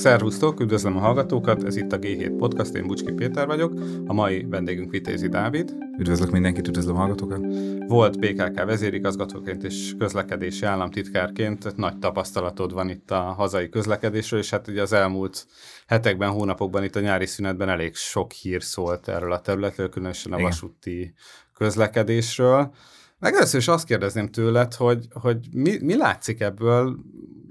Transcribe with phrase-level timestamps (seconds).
[0.00, 3.72] Szervusztok, üdvözlöm a hallgatókat, ez itt a G7 Podcast, én Bucski Péter vagyok,
[4.06, 5.76] a mai vendégünk Vitézi Dávid.
[5.98, 7.40] Üdvözlök mindenkit, üdvözlöm a hallgatókat.
[7.88, 14.68] Volt PKK vezérigazgatóként és közlekedési államtitkárként, nagy tapasztalatod van itt a hazai közlekedésről, és hát
[14.68, 15.46] ugye az elmúlt
[15.86, 20.36] hetekben, hónapokban itt a nyári szünetben elég sok hír szólt erről a területről, különösen a
[20.36, 20.48] Igen.
[20.48, 21.14] vasúti
[21.54, 22.74] közlekedésről.
[23.18, 26.96] Meg először is azt kérdezném tőled, hogy, hogy mi, mi látszik ebből,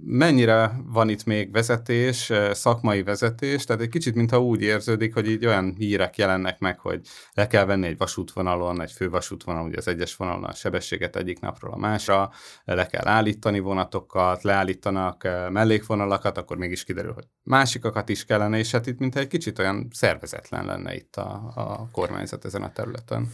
[0.03, 5.45] mennyire van itt még vezetés, szakmai vezetés, tehát egy kicsit mintha úgy érződik, hogy így
[5.45, 7.01] olyan hírek jelennek meg, hogy
[7.33, 11.73] le kell venni egy vasútvonalon, egy fővasútvonalon, ugye az egyes vonalon a sebességet egyik napról
[11.73, 12.31] a másra,
[12.65, 18.87] le kell állítani vonatokat, leállítanak mellékvonalakat, akkor mégis kiderül, hogy másikakat is kellene, és hát
[18.87, 23.31] itt mintha egy kicsit olyan szervezetlen lenne itt a, a kormányzat ezen a területen.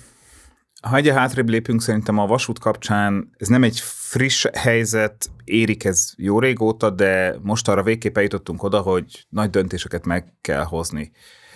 [0.90, 6.12] Ha egyre hátrébb lépünk, szerintem a vasút kapcsán ez nem egy friss helyzet, érik ez
[6.18, 11.12] jó régóta, de most arra végképp eljutottunk oda, hogy nagy döntéseket meg kell hozni.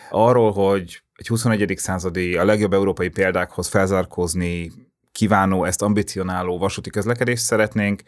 [0.09, 1.73] Arról, hogy egy 21.
[1.77, 4.71] századi, a legjobb európai példákhoz felzárkózni
[5.11, 8.01] kívánó, ezt ambicionáló vasúti közlekedést szeretnénk,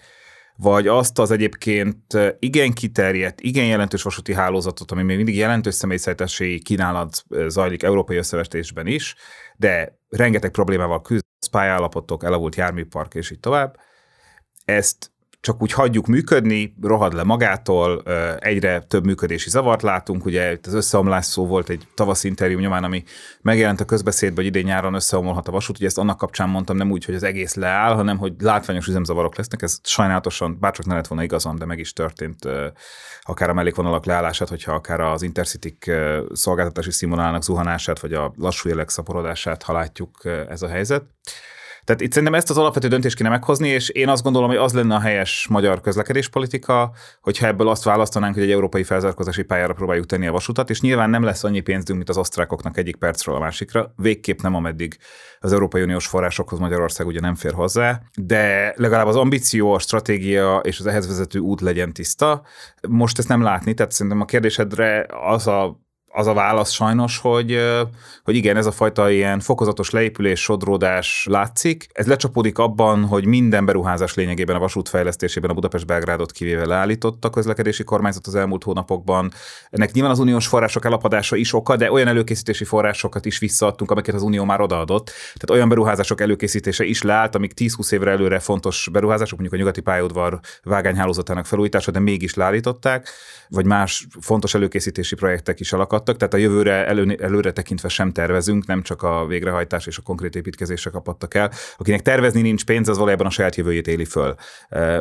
[0.56, 6.62] vagy azt az egyébként igen kiterjedt, igen jelentős vasúti hálózatot, ami még mindig jelentős személyszállítási
[6.62, 9.16] kínálat zajlik európai összevetésben is,
[9.58, 13.80] de rengeteg problémával küzd, pályállapotok, elavult járműpark és így tovább.
[14.66, 15.11] Ezt
[15.42, 18.02] csak úgy hagyjuk működni, rohad le magától,
[18.40, 23.04] egyre több működési zavart látunk, ugye az összeomlás szó volt egy tavasz interjú nyomán, ami
[23.42, 26.92] megjelent a közbeszédben, hogy idén nyáron összeomolhat a vasút, ugye ezt annak kapcsán mondtam nem
[26.92, 31.08] úgy, hogy az egész leáll, hanem hogy látványos üzemzavarok lesznek, ez sajnálatosan, bárcsak ne lett
[31.08, 32.48] volna igazam, de meg is történt
[33.22, 35.78] akár a mellékvonalak leállását, hogyha akár az intercity
[36.34, 41.04] szolgáltatási színvonalának zuhanását, vagy a lassú élek szaporodását, ha látjuk ez a helyzet.
[41.84, 44.74] Tehát itt szerintem ezt az alapvető döntést kéne meghozni, és én azt gondolom, hogy az
[44.74, 50.06] lenne a helyes magyar közlekedéspolitika, hogyha ebből azt választanánk, hogy egy európai felzárkózási pályára próbáljuk
[50.06, 53.40] tenni a vasutat, és nyilván nem lesz annyi pénzünk, mint az osztrákoknak egyik percről a
[53.40, 54.98] másikra, végképp nem ameddig
[55.40, 60.58] az Európai Uniós forrásokhoz Magyarország ugye nem fér hozzá, de legalább az ambíció, a stratégia
[60.58, 62.42] és az ehhez vezető út legyen tiszta.
[62.88, 65.80] Most ezt nem látni, tehát szerintem a kérdésedre az a
[66.14, 67.60] az a válasz sajnos, hogy,
[68.24, 71.88] hogy igen, ez a fajta ilyen fokozatos leépülés, sodródás látszik.
[71.94, 77.84] Ez lecsapódik abban, hogy minden beruházás lényegében a vasút a Budapest-Belgrádot kivéve leállított a közlekedési
[77.84, 79.32] kormányzat az elmúlt hónapokban.
[79.70, 84.16] Ennek nyilván az uniós források elapadása is oka, de olyan előkészítési forrásokat is visszaadtunk, amiket
[84.16, 85.06] az Unió már odaadott.
[85.06, 89.82] Tehát olyan beruházások előkészítése is leállt, amik 10-20 évre előre fontos beruházások, mondjuk a nyugati
[89.82, 93.10] pályaudvar vágányhálózatának felújítása, de mégis leállították,
[93.50, 98.12] vagy más fontos előkészítési projektek is alakadtak adtak, tehát a jövőre elő, előre tekintve sem
[98.12, 101.52] tervezünk, nem csak a végrehajtás és a konkrét építkezésre kapadtak el.
[101.78, 104.36] Akinek tervezni nincs pénz, az valójában a saját jövőjét éli föl.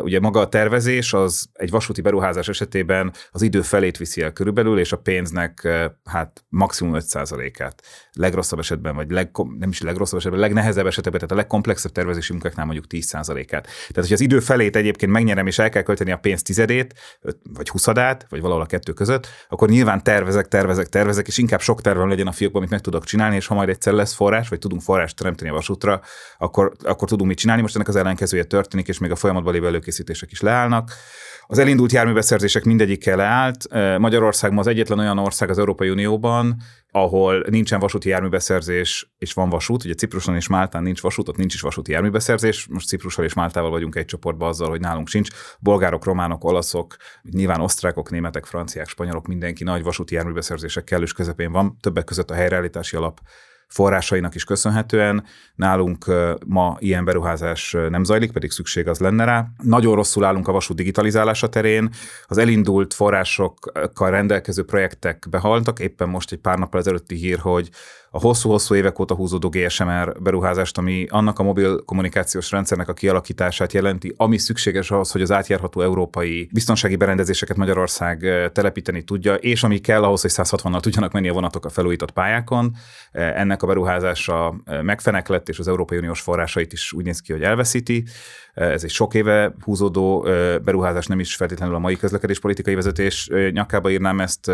[0.02, 4.78] Ugye maga a tervezés az egy vasúti beruházás esetében az idő felét viszi el körülbelül,
[4.78, 5.68] és a pénznek
[6.04, 7.82] hát maximum 5%-át.
[8.12, 12.66] Legrosszabb esetben, vagy leg, nem is legrosszabb esetben, legnehezebb esetben, tehát a legkomplexebb tervezési munkáknál
[12.66, 13.62] mondjuk 10%-át.
[13.62, 16.94] Tehát, hogy az idő felét egyébként megnyerem, és el kell költeni a pénz tizedét,
[17.54, 21.80] vagy huszadát, vagy valahol a kettő között, akkor nyilván tervezek, tervezek, tervezek, és inkább sok
[21.80, 24.58] tervem legyen a fiókban, amit meg tudok csinálni, és ha majd egyszer lesz forrás, vagy
[24.58, 26.00] tudunk forrást teremteni a vasútra,
[26.38, 27.62] akkor, akkor tudunk mit csinálni.
[27.62, 30.90] Most ennek az ellenkezője történik, és még a folyamatban lévő előkészítések is leállnak.
[31.50, 33.68] Az elindult járműbeszerzések mindegyikkel leállt.
[33.98, 36.56] Magyarország ma az egyetlen olyan ország az Európai Unióban,
[36.90, 39.84] ahol nincsen vasúti járműbeszerzés, és van vasút.
[39.84, 42.66] Ugye Cipruson és Máltán nincs vasút, ott nincs is vasúti járműbeszerzés.
[42.66, 45.30] Most Ciprussal és Máltával vagyunk egy csoportban azzal, hogy nálunk sincs.
[45.60, 46.96] Bolgárok, románok, olaszok,
[47.30, 51.76] nyilván osztrákok, németek, franciák, spanyolok, mindenki nagy vasúti járműbeszerzések kellős közepén van.
[51.80, 53.20] Többek között a helyreállítási alap
[53.70, 55.24] forrásainak is köszönhetően.
[55.54, 56.04] Nálunk
[56.46, 59.46] ma ilyen beruházás nem zajlik, pedig szükség az lenne rá.
[59.62, 61.90] Nagyon rosszul állunk a vasút digitalizálása terén.
[62.26, 65.78] Az elindult forrásokkal rendelkező projektek behaltak.
[65.78, 67.70] Éppen most egy pár nappal ezelőtti hír, hogy
[68.12, 73.72] a hosszú-hosszú évek óta húzódó GSMR beruházást, ami annak a mobil kommunikációs rendszernek a kialakítását
[73.72, 79.78] jelenti, ami szükséges ahhoz, hogy az átjárható európai biztonsági berendezéseket Magyarország telepíteni tudja, és ami
[79.78, 82.76] kell ahhoz, hogy 160-nal tudjanak menni a vonatok a felújított pályákon.
[83.12, 88.04] Ennek a beruházása megfeneklett, és az Európai Uniós forrásait is úgy néz ki, hogy elveszíti.
[88.54, 90.20] Ez egy sok éve húzódó
[90.64, 94.46] beruházás, nem is feltétlenül a mai közlekedéspolitikai vezetés nyakába írnám ezt,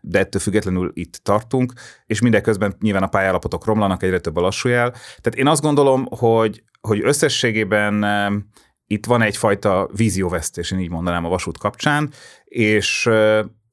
[0.00, 1.72] de ettől függetlenül itt tartunk,
[2.06, 4.90] és mindeközben nyilván a pályállapotok romlanak, egyre több a lassú jel.
[4.90, 8.04] Tehát én azt gondolom, hogy, hogy összességében
[8.86, 12.10] itt van egyfajta vízióvesztés, én így mondanám a vasút kapcsán,
[12.44, 13.08] és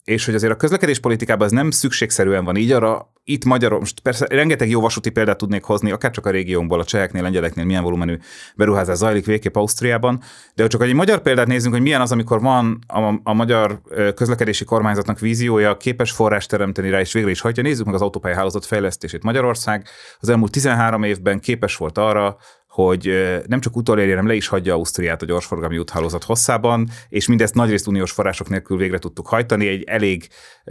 [0.08, 4.00] és hogy azért a közlekedés politikában ez nem szükségszerűen van így, arra itt Magyarország, most
[4.00, 7.84] persze rengeteg jó vasúti példát tudnék hozni, akár csak a régiónkból, a cseheknél, lengyeleknél milyen
[7.84, 8.18] volumenű
[8.56, 10.22] beruházás zajlik végképp Ausztriában,
[10.56, 13.82] de csak egy magyar példát nézzünk, hogy milyen az, amikor van a, a magyar
[14.16, 18.66] közlekedési kormányzatnak víziója, képes forrás teremteni rá, és végre is hagyja, nézzük meg az autópályahálózat
[18.66, 19.24] fejlesztését.
[19.24, 19.88] Magyarország
[20.20, 22.38] az elmúlt 13 évben képes volt arra,
[22.84, 23.12] hogy
[23.48, 27.88] nem csak utolérje, hanem le is hagyja Ausztriát a gyorsforgalmi úthálózat hosszában, és mindezt nagyrészt
[27.88, 30.28] uniós források nélkül végre tudtuk hajtani egy elég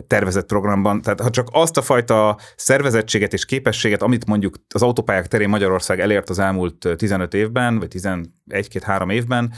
[0.07, 1.03] tervezett programban.
[1.03, 6.01] Tehát ha csak azt a fajta szervezettséget és képességet, amit mondjuk az autópályák terén Magyarország
[6.01, 7.93] elért az elmúlt 15 évben, vagy
[8.49, 9.53] 11-2-3 évben,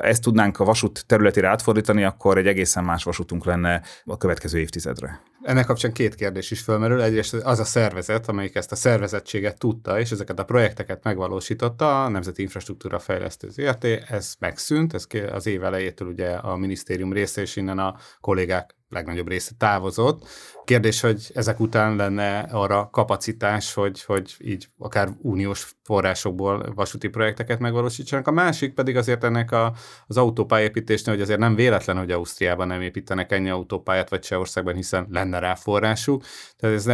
[0.00, 5.20] ezt tudnánk a vasút területére átfordítani, akkor egy egészen más vasútunk lenne a következő évtizedre.
[5.46, 7.02] Ennek kapcsán két kérdés is fölmerül.
[7.02, 12.08] Egyrészt az a szervezet, amelyik ezt a szervezettséget tudta, és ezeket a projekteket megvalósította, a
[12.08, 17.56] Nemzeti Infrastruktúra Fejlesztő ZRT, ez megszűnt, ez az év elejétől ugye a minisztérium része, és
[17.56, 20.26] innen a kollégák legnagyobb része távozott.
[20.64, 27.58] Kérdés, hogy ezek után lenne arra kapacitás, hogy, hogy így akár uniós forrásokból vasúti projekteket
[27.58, 28.26] megvalósítsanak.
[28.26, 29.72] A másik pedig azért ennek a,
[30.06, 35.06] az autópályépítésnél, hogy azért nem véletlen, hogy Ausztriában nem építenek ennyi autópályát, vagy Csehországban, hiszen
[35.10, 36.22] lenne rá forrásuk.
[36.56, 36.84] Tehát ez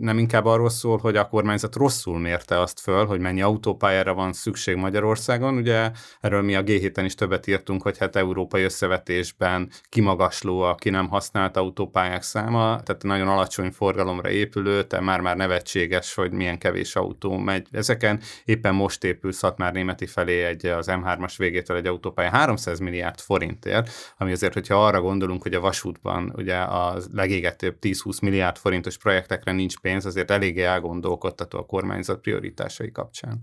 [0.00, 4.32] nem, inkább arról szól, hogy a kormányzat rosszul mérte azt föl, hogy mennyi autópályára van
[4.32, 5.56] szükség Magyarországon.
[5.56, 5.90] Ugye
[6.20, 11.08] erről mi a G7-en is többet írtunk, hogy hát európai összevetésben kimagasló a ki nem
[11.42, 17.36] használt autópályák száma, tehát nagyon alacsony forgalomra épülő, tehát már-már nevetséges, hogy milyen kevés autó
[17.36, 18.20] megy ezeken.
[18.44, 23.90] Éppen most épül Szatmár Németi felé egy, az M3-as végétől egy autópálya 300 milliárd forintért,
[24.18, 29.52] ami azért, hogyha arra gondolunk, hogy a vasútban ugye a legégetőbb 10-20 milliárd forintos projektekre
[29.52, 33.40] nincs pénz, azért eléggé elgondolkodtató a kormányzat prioritásai kapcsán.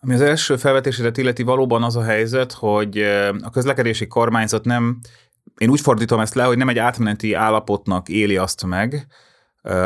[0.00, 2.98] Ami az első felvetésedet illeti valóban az a helyzet, hogy
[3.42, 4.98] a közlekedési kormányzat nem
[5.58, 9.06] én úgy fordítom ezt le, hogy nem egy átmeneti állapotnak éli azt meg,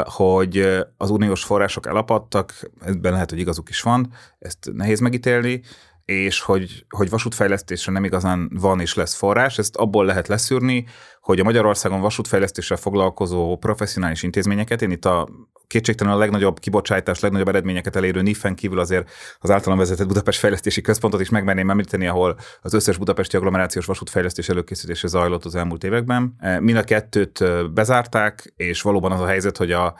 [0.04, 5.62] hogy az uniós források elapadtak, ebben lehet, hogy igazuk is van, ezt nehéz megítélni,
[6.10, 10.86] és hogy, hogy vasútfejlesztésre nem igazán van és lesz forrás, ezt abból lehet leszűrni,
[11.20, 15.28] hogy a Magyarországon vasútfejlesztéssel foglalkozó professzionális intézményeket, én itt a
[15.66, 20.80] kétségtelen a legnagyobb kibocsátás, legnagyobb eredményeket elérő NIF-en kívül azért az általam vezetett Budapest Fejlesztési
[20.80, 26.36] Központot is megmerném említeni, ahol az összes budapesti agglomerációs vasútfejlesztés előkészítése zajlott az elmúlt években.
[26.60, 29.94] Mind a kettőt bezárták, és valóban az a helyzet, hogy a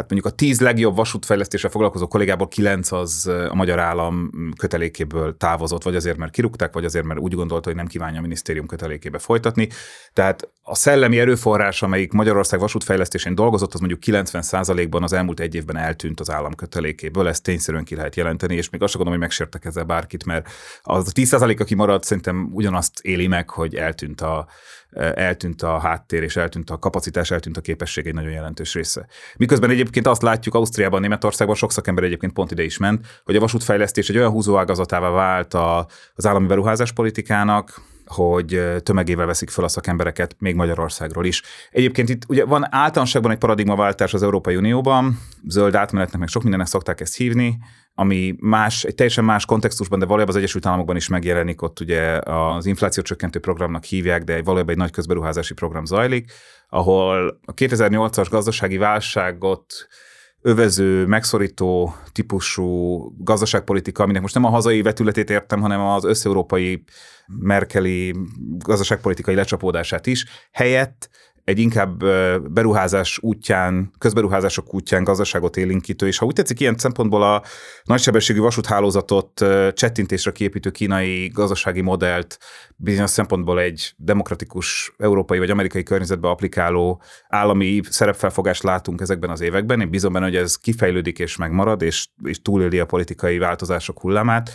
[0.00, 5.82] hát mondjuk a tíz legjobb vasútfejlesztésre foglalkozó kollégából kilenc az a magyar állam kötelékéből távozott,
[5.82, 9.18] vagy azért, mert kirúgták, vagy azért, mert úgy gondolta, hogy nem kívánja a minisztérium kötelékébe
[9.18, 9.68] folytatni.
[10.12, 15.76] Tehát a szellemi erőforrás, amelyik Magyarország vasútfejlesztésén dolgozott, az mondjuk 90%-ban az elmúlt egy évben
[15.76, 19.28] eltűnt az állam kötelékéből, ezt tényszerűen ki lehet jelenteni, és még azt sem gondolom, hogy
[19.28, 20.48] megsértek ezzel bárkit, mert
[20.82, 24.48] az a 10% aki maradt, szerintem ugyanazt éli meg, hogy eltűnt a,
[25.14, 29.06] eltűnt a háttér, és eltűnt a kapacitás, eltűnt a képesség egy nagyon jelentős része.
[29.36, 33.40] Miközben egyébként azt látjuk Ausztriában, Németországban sok szakember egyébként pont ide is ment, hogy a
[33.40, 39.68] vasútfejlesztés egy olyan húzóágazatává vált a, az állami beruházás politikának, hogy tömegével veszik fel a
[39.68, 41.42] szakembereket még Magyarországról is.
[41.70, 46.68] Egyébként itt ugye van általánosságban egy paradigmaváltás az Európai Unióban, zöld átmenetnek, meg sok mindennek
[46.68, 47.58] szokták ezt hívni,
[48.00, 52.18] ami más, egy teljesen más kontextusban, de valójában az Egyesült Államokban is megjelenik, ott ugye
[52.18, 56.32] az infláció csökkentő programnak hívják, de valójában egy nagy közberuházási program zajlik,
[56.68, 59.88] ahol a 2008-as gazdasági válságot
[60.42, 66.84] övező, megszorító típusú gazdaságpolitika, aminek most nem a hazai vetületét értem, hanem az összeurópai
[67.26, 68.14] merkeli
[68.58, 71.10] gazdaságpolitikai lecsapódását is, helyett
[71.44, 72.04] egy inkább
[72.52, 77.42] beruházás útján, közberuházások útján gazdaságot élinkítő, és ha úgy tetszik, ilyen szempontból a
[77.84, 82.38] nagysebességű vasúthálózatot csettintésre képítő kínai gazdasági modellt
[82.76, 89.80] bizonyos szempontból egy demokratikus európai vagy amerikai környezetbe applikáló állami szerepfelfogást látunk ezekben az években.
[89.80, 94.50] Én bízom benne, hogy ez kifejlődik és megmarad, és, és túléli a politikai változások hullámát.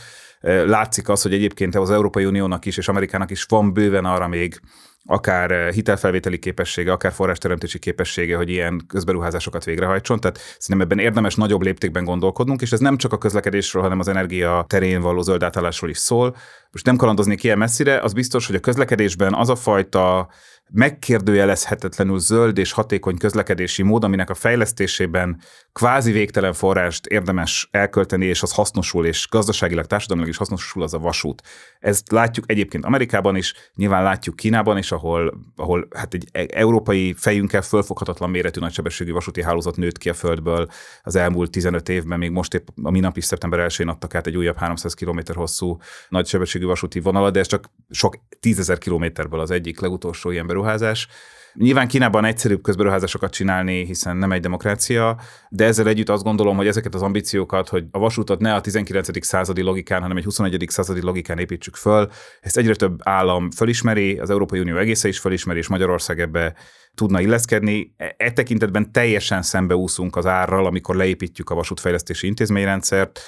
[0.65, 4.60] Látszik az, hogy egyébként az Európai Uniónak is és Amerikának is van bőven arra még
[5.05, 10.19] akár eh, hitelfelvételi képessége, akár forrásteremtési képessége, hogy ilyen közberuházásokat végrehajtson.
[10.19, 14.07] Tehát szerintem ebben érdemes nagyobb léptékben gondolkodnunk, és ez nem csak a közlekedésről, hanem az
[14.07, 16.35] energia terén való zöld átállásról is szól.
[16.71, 20.29] Most nem kalandoznék ilyen messzire, az biztos, hogy a közlekedésben az a fajta
[20.72, 25.41] megkérdőjelezhetetlenül zöld és hatékony közlekedési mód, aminek a fejlesztésében
[25.72, 31.00] kvázi végtelen forrást érdemes elkölteni, és az hasznosul, és gazdaságilag, társadalmilag is hasznosul az a
[31.00, 31.41] vasút.
[31.79, 37.13] Ezt látjuk egyébként Amerikában is, nyilván látjuk Kínában is, ahol, ahol hát egy e- európai
[37.17, 40.67] fejünkkel fölfoghatatlan méretű nagysebességű vasúti hálózat nőtt ki a földből
[41.03, 44.38] az elmúlt 15 évben, még most épp a minap is szeptember 1-én adtak át egy
[44.38, 45.77] újabb 300 km hosszú
[46.10, 51.07] nagysebességű vasúti vonalat, de ez csak sok tízezer kilométerből az egyik legutolsó ilyen beruházás.
[51.53, 55.17] Nyilván Kínában egyszerűbb közberuházásokat csinálni, hiszen nem egy demokrácia,
[55.50, 59.25] de ezzel együtt azt gondolom, hogy ezeket az ambíciókat, hogy a vasútot ne a 19.
[59.25, 60.65] századi logikán, hanem egy 21.
[60.67, 62.09] századi logikán építsük föl,
[62.41, 66.55] ezt egyre több állam fölismeri, az Európai Unió egészen is fölismeri, és Magyarország ebbe
[66.95, 67.93] tudna illeszkedni.
[67.97, 73.19] E, e tekintetben teljesen szembeúszunk az árral, amikor leépítjük a vasútfejlesztési intézményrendszert,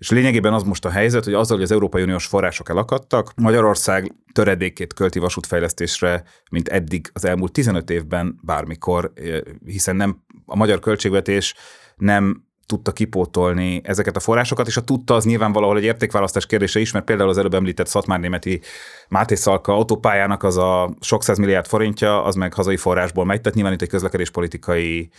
[0.00, 4.14] és lényegében az most a helyzet, hogy azzal, hogy az Európai Uniós források elakadtak, Magyarország
[4.32, 10.78] töredékét költi vasútfejlesztésre, mint eddig az elmúlt 15 évben bármikor, e, hiszen nem a magyar
[10.78, 11.54] költségvetés
[11.96, 16.80] nem tudta kipótolni ezeket a forrásokat, és a tudta az nyilván valahol egy értékválasztás kérdése
[16.80, 18.60] is, mert például az előbb említett Szatmár-németi
[19.08, 23.72] Máté Szalka autópályának az a sok milliárd forintja, az meg hazai forrásból megy, tehát nyilván
[23.72, 25.10] itt egy közlekedéspolitikai,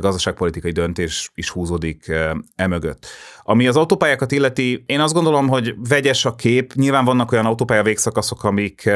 [0.00, 2.12] gazdaságpolitikai döntés is húzódik
[2.54, 3.06] emögött.
[3.42, 7.82] Ami az autópályákat illeti, én azt gondolom, hogy vegyes a kép, nyilván vannak olyan autópálya
[7.82, 8.90] végszakaszok, amik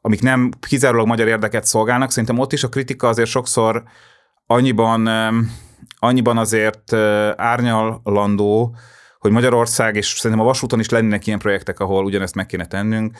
[0.00, 3.82] amik nem kizárólag magyar érdeket szolgálnak, szerintem ott is a kritika azért sokszor
[4.46, 5.08] annyiban
[5.98, 6.92] annyiban azért
[7.36, 8.76] árnyalandó,
[9.18, 13.16] hogy Magyarország, és szerintem a vasúton is lennének ilyen projektek, ahol ugyanezt meg kéne tennünk,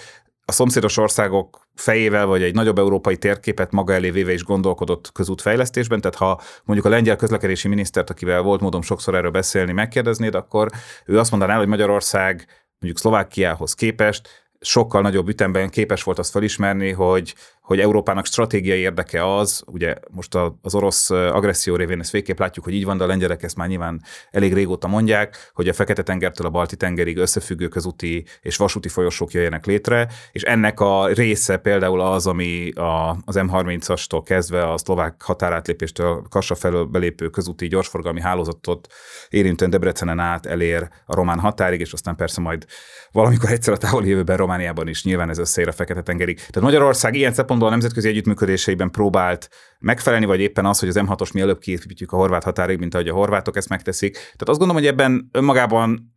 [0.48, 6.00] a szomszédos országok fejével, vagy egy nagyobb európai térképet maga elé véve is gondolkodott közútfejlesztésben,
[6.00, 10.68] tehát ha mondjuk a lengyel közlekedési minisztert, akivel volt módom sokszor erről beszélni, megkérdeznéd, akkor
[11.04, 12.46] ő azt mondaná, hogy Magyarország
[12.78, 17.34] mondjuk Szlovákiához képest sokkal nagyobb ütemben képes volt azt felismerni, hogy
[17.68, 22.74] hogy Európának stratégiai érdeke az, ugye most az orosz agresszió révén ezt végképp látjuk, hogy
[22.74, 26.50] így van, de a lengyelek ezt már nyilván elég régóta mondják, hogy a Fekete-tengertől a
[26.50, 32.70] Balti-tengerig összefüggő közúti és vasúti folyosók jöjjenek létre, és ennek a része például az, ami
[32.70, 38.86] a, az M30-astól kezdve a szlovák határátlépéstől Kassa felől belépő közúti gyorsforgalmi hálózatot
[39.28, 42.66] érintően Debrecenen át elér a román határig, és aztán persze majd
[43.12, 46.36] valamikor egyszer a távoli jövőben Romániában is nyilván ez összeér a Fekete-tengerig.
[46.36, 49.48] Tehát Magyarország ilyen szempontból szempontból a nemzetközi együttműködéseiben próbált
[49.78, 53.08] megfelelni, vagy éppen az, hogy az M6-os mi előbb kiépítjük a horvát határig, mint ahogy
[53.08, 54.12] a horvátok ezt megteszik.
[54.12, 56.14] Tehát azt gondolom, hogy ebben önmagában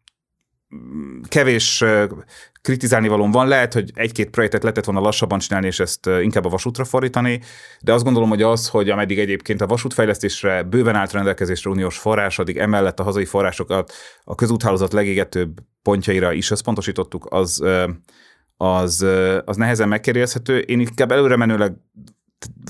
[0.76, 1.84] mm, kevés
[2.62, 3.48] kritizálni van.
[3.48, 7.42] Lehet, hogy egy-két projektet lehetett volna lassabban csinálni, és ezt inkább a vasútra fordítani,
[7.82, 12.40] de azt gondolom, hogy az, hogy ameddig egyébként a vasútfejlesztésre bőven állt rendelkezésre uniós forrás,
[12.40, 13.94] addig emellett a hazai forrásokat
[14.24, 17.64] a közúthálózat legégetőbb pontjaira is összpontosítottuk, az
[18.62, 19.06] az,
[19.46, 20.60] az nehezen megkérdezhető.
[20.60, 21.74] Én inkább előre menőleg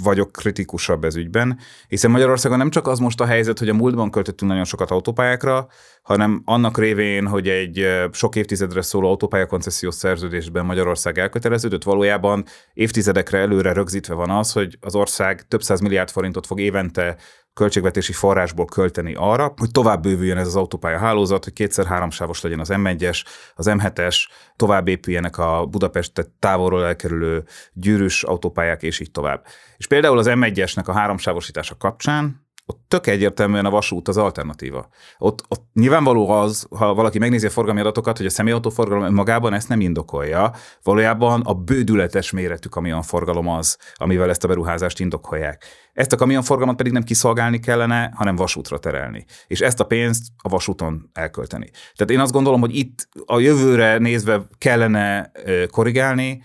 [0.04, 4.12] vagyok kritikusabb ez ügyben, hiszen Magyarországon nem csak az most a helyzet, hogy a múltban
[4.12, 5.68] költöttünk nagyon sokat autópályákra,
[6.02, 13.74] hanem annak révén, hogy egy sok évtizedre szóló autópályakoncesziós szerződésben Magyarország elköteleződött, valójában évtizedekre előre
[13.74, 17.18] rögzítve van az, hogy az ország több száz milliárd forintot fog évente
[17.54, 22.60] költségvetési forrásból költeni arra, hogy tovább bővüljön ez az autópálya hálózat, hogy kétszer háromsávos legyen
[22.60, 23.24] az M1-es,
[23.56, 24.16] az M7-es,
[24.56, 27.44] tovább épüljenek a Budapestet távolról elkerülő
[27.74, 29.46] gyűrűs autópályák, és így tovább.
[29.78, 32.41] És például az M1-esnek a háromsávosítása kapcsán
[32.72, 34.90] ott tök egyértelműen a vasút az alternatíva.
[35.18, 39.70] Ott, ott nyilvánvaló az, ha valaki megnézi a forgalmi adatokat, hogy a személyautóforgalom magában ezt
[39.70, 40.54] nem indokolja.
[40.84, 45.66] Valójában a bődületes méretű kamionforgalom az, amivel ezt a beruházást indokolják.
[45.94, 49.26] Ezt a kamionforgalmat pedig nem kiszolgálni kellene, hanem vasútra terelni.
[49.48, 51.70] És ezt a pénzt a vasúton elkölteni.
[51.96, 55.32] Tehát én azt gondolom, hogy itt a jövőre nézve kellene
[55.72, 56.44] korrigálni,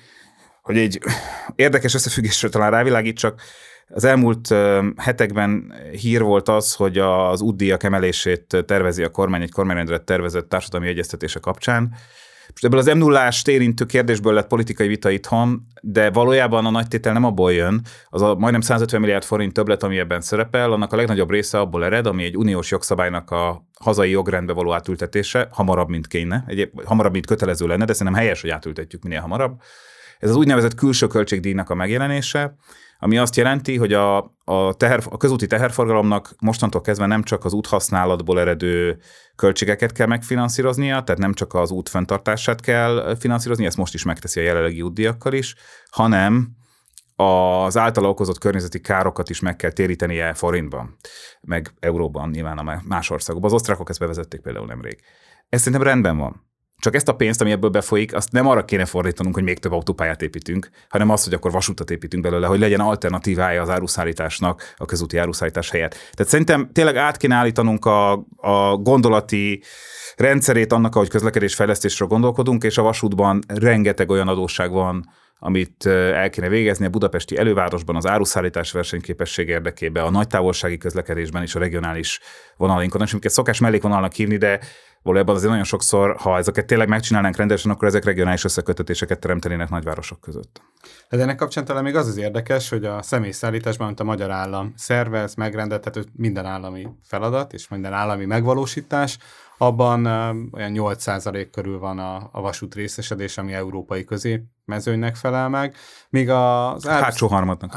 [0.63, 1.01] hogy egy
[1.55, 3.41] érdekes összefüggésről talán rávilágítsak,
[3.89, 4.55] az elmúlt
[4.97, 10.89] hetekben hír volt az, hogy az útdíjak emelését tervezi a kormány egy kormányrendelet tervezett társadalmi
[10.89, 11.95] egyeztetése kapcsán.
[12.51, 16.89] Most ebből az m 0 érintő kérdésből lett politikai vita itthon, de valójában a nagy
[16.89, 20.93] tétel nem abból jön, az a majdnem 150 milliárd forint többlet, ami ebben szerepel, annak
[20.93, 25.89] a legnagyobb része abból ered, ami egy uniós jogszabálynak a hazai jogrendbe való átültetése, hamarabb,
[25.89, 29.61] mint kéne, egy, hamarabb, mint kötelező lenne, de szerintem helyes, hogy átültetjük minél hamarabb.
[30.19, 32.57] Ez az úgynevezett külső költségdíjnak a megjelenése,
[32.99, 37.53] ami azt jelenti, hogy a, a, teher, a közúti teherforgalomnak mostantól kezdve nem csak az
[37.53, 38.99] úthasználatból eredő
[39.37, 44.41] költségeket kell megfinanszíroznia, tehát nem csak az út fenntartását kell finanszírozni, ezt most is megteszi
[44.41, 45.55] a jelenlegi útdiakkal is,
[45.91, 46.49] hanem
[47.17, 50.97] az általa okozott környezeti károkat is meg kell térítenie forintban,
[51.41, 53.51] meg euróban nyilván a más országokban.
[53.51, 55.01] Az osztrákok ezt bevezették például nemrég.
[55.49, 56.46] Ez szerintem rendben van.
[56.79, 59.73] Csak ezt a pénzt, ami ebből befolyik, azt nem arra kéne fordítanunk, hogy még több
[59.73, 64.85] autópályát építünk, hanem az, hogy akkor vasútat építünk belőle, hogy legyen alternatívája az áruszállításnak a
[64.85, 65.91] közúti áruszállítás helyett.
[65.91, 69.63] Tehát szerintem tényleg át kéne állítanunk a, a gondolati
[70.17, 75.05] rendszerét annak, ahogy közlekedésfejlesztésről gondolkodunk, és a vasútban rengeteg olyan adósság van,
[75.39, 81.43] amit el kéne végezni a budapesti elővárosban az áruszállítás versenyképesség érdekében, a nagy távolsági közlekedésben
[81.43, 82.21] és a regionális
[82.57, 84.61] vonalinkon, és amiket szokás mellékvonalnak hívni, de
[85.07, 90.21] valójában azért nagyon sokszor, ha ezeket tényleg megcsinálnánk rendesen, akkor ezek regionális összekötetéseket teremtenének nagyvárosok
[90.21, 90.61] között.
[91.09, 94.73] De ennek kapcsán talán még az az érdekes, hogy a személyszállításban, amit a magyar állam
[94.77, 99.19] szervez, megrendelt, tehát minden állami feladat és minden állami megvalósítás,
[99.59, 100.07] abban
[100.53, 104.05] olyan 8% körül van a, a vasút részesedés, ami európai
[104.67, 105.75] középmezőnynek felel meg,
[106.11, 106.89] míg az...
[106.89, 107.05] Árus...
[107.05, 107.75] Hátsó harmadnak.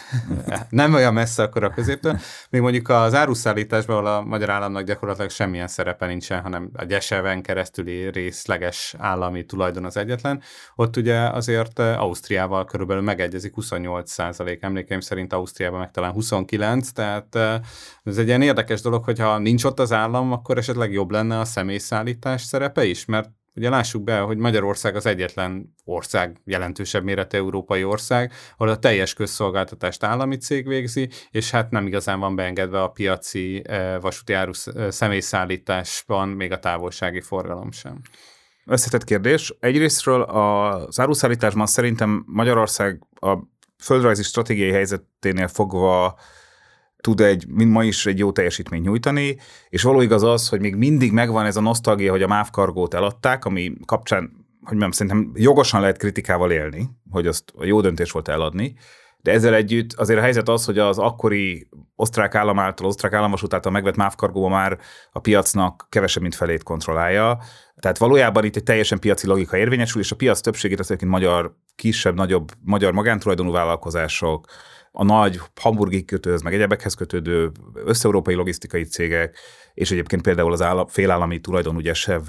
[0.70, 2.18] nem olyan messze akkor a középtől,
[2.50, 7.42] még mondjuk az áruszállításban, ahol a magyar államnak gyakorlatilag semmilyen szerepe nincsen, hanem a gyeseven
[7.42, 10.42] keresztüli részleges állami tulajdon az egyetlen,
[10.74, 17.34] ott ugye azért Ausztriával körülbelül megegyezik 28 százalék, emlékeim szerint Ausztriában meg talán 29, tehát
[18.04, 21.44] ez egy ilyen érdekes dolog, hogyha nincs ott az állam, akkor esetleg jobb lenne a
[21.44, 27.84] személyszállítás szerepe is, mert Ugye lássuk be, hogy Magyarország az egyetlen ország, jelentősebb méretű európai
[27.84, 32.88] ország, ahol a teljes közszolgáltatást állami cég végzi, és hát nem igazán van beengedve a
[32.88, 38.00] piaci eh, vasúti áru eh, személyszállításban még a távolsági forgalom sem.
[38.66, 39.54] Összetett kérdés.
[39.60, 43.38] Egyrésztről az áruszállításban szerintem Magyarország a
[43.78, 46.18] földrajzi stratégiai helyzeténél fogva
[47.02, 49.36] tud egy, mint ma is egy jó teljesítményt nyújtani,
[49.68, 52.94] és való igaz az, hogy még mindig megvan ez a nosztalgia, hogy a MÁV kargót
[52.94, 58.10] eladták, ami kapcsán, hogy nem szerintem jogosan lehet kritikával élni, hogy azt a jó döntés
[58.10, 58.74] volt eladni,
[59.22, 63.54] de ezzel együtt azért a helyzet az, hogy az akkori osztrák állam által, osztrák államvasút
[63.54, 64.78] által megvett MÁV már
[65.12, 67.38] a piacnak kevesebb, mint felét kontrollálja.
[67.76, 71.56] Tehát valójában itt egy teljesen piaci logika érvényesül, és a piac többségét az egyébként magyar,
[71.74, 74.46] kisebb, nagyobb magyar magántulajdonú vállalkozások,
[74.92, 77.50] a nagy hamburgi kötőhöz, meg egyebekhez kötődő
[77.84, 79.38] összeurópai logisztikai cégek,
[79.74, 82.22] és egyébként például az állam, félállami tulajdon ugye SEV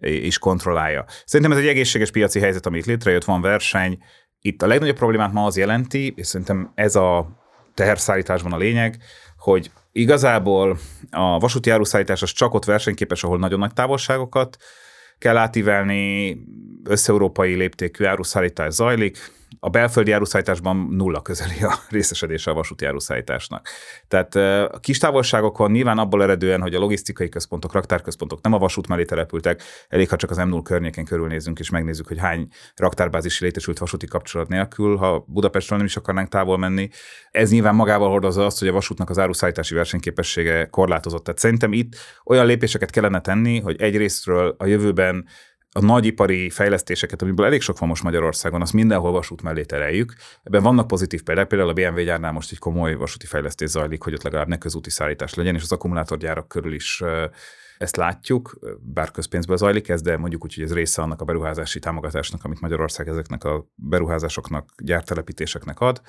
[0.00, 1.04] is kontrollálja.
[1.24, 3.98] Szerintem ez egy egészséges piaci helyzet, amit létrejött, van verseny.
[4.40, 7.38] Itt a legnagyobb problémát ma az jelenti, és szerintem ez a
[7.74, 8.96] teherszállításban a lényeg,
[9.36, 10.78] hogy igazából
[11.10, 14.56] a vasúti áruszállítás az csak ott versenyképes, ahol nagyon nagy távolságokat
[15.18, 16.36] kell átívelni,
[16.84, 19.18] összeurópai léptékű áruszállítás zajlik,
[19.58, 23.68] a belföldi áruszállításban nulla közeli a részesedése a vasúti áruszállításnak.
[24.08, 24.34] Tehát
[24.72, 29.04] a kis távolságokon nyilván abból eredően, hogy a logisztikai központok, raktárközpontok nem a vasút mellé
[29.04, 34.06] települtek, elég, ha csak az M0 környéken körülnézünk és megnézzük, hogy hány raktárbázis létesült vasúti
[34.06, 36.88] kapcsolat nélkül, ha Budapestről nem is akarnánk távol menni.
[37.30, 41.24] Ez nyilván magával hordozza azt, hogy a vasútnak az áruszállítási versenyképessége korlátozott.
[41.24, 45.26] Tehát szerintem itt olyan lépéseket kellene tenni, hogy egyrésztről a jövőben
[45.72, 50.14] a nagyipari fejlesztéseket, amiből elég sok van most Magyarországon, azt mindenhol vasút mellé tereljük.
[50.42, 54.14] Ebben vannak pozitív példák, például a BMW gyárnál most egy komoly vasúti fejlesztés zajlik, hogy
[54.14, 57.02] ott legalább ne közúti szállítás legyen, és az akkumulátorgyárak körül is
[57.78, 61.78] ezt látjuk, bár közpénzből zajlik ez, de mondjuk úgy, hogy ez része annak a beruházási
[61.78, 66.00] támogatásnak, amit Magyarország ezeknek a beruházásoknak, gyártelepítéseknek ad.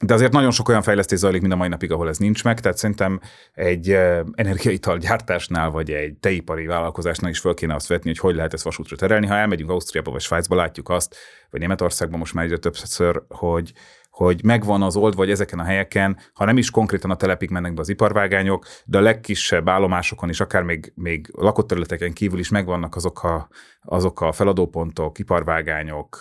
[0.00, 2.60] De azért nagyon sok olyan fejlesztés zajlik mind a mai napig, ahol ez nincs meg,
[2.60, 3.20] tehát szerintem
[3.54, 3.90] egy
[4.34, 8.64] energiaital gyártásnál, vagy egy teipari vállalkozásnál is föl kéne azt vetni, hogy hogy lehet ezt
[8.64, 9.26] vasútra terelni.
[9.26, 11.16] Ha elmegyünk Ausztriába vagy Svájcba, látjuk azt,
[11.50, 13.72] vagy Németországban most már egyre többször, hogy
[14.18, 17.74] hogy megvan az old, vagy ezeken a helyeken, ha nem is konkrétan a telepik mennek
[17.74, 22.48] be az iparvágányok, de a legkisebb állomásokon is, akár még, még lakott területeken kívül is
[22.48, 23.48] megvannak azok a,
[23.82, 26.18] azok a feladópontok, iparvágányok,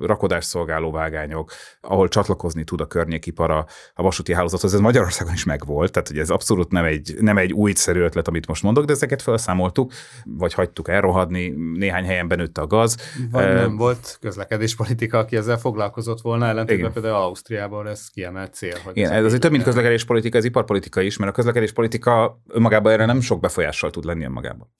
[0.00, 4.74] rakodásszolgáló vágányok, ahol csatlakozni tud a környékipar a, vasúti hálózathoz.
[4.74, 8.46] Ez Magyarországon is megvolt, tehát hogy ez abszolút nem egy, nem egy újszerű ötlet, amit
[8.46, 9.92] most mondok, de ezeket felszámoltuk,
[10.24, 12.96] vagy hagytuk elrohadni, néhány helyen benőtte a gaz.
[13.30, 18.76] Vagy nem volt közlekedéspolitika, aki ezzel foglalkozott volna, ellentétben például Ausztriában ez kiemelt cél.
[18.84, 23.04] Hogy Igen, ez azért több, mint közlekedéspolitika, ez iparpolitika is, mert a közlekedéspolitika önmagában erre
[23.04, 24.74] nem sok befolyással tud lenni önmagában.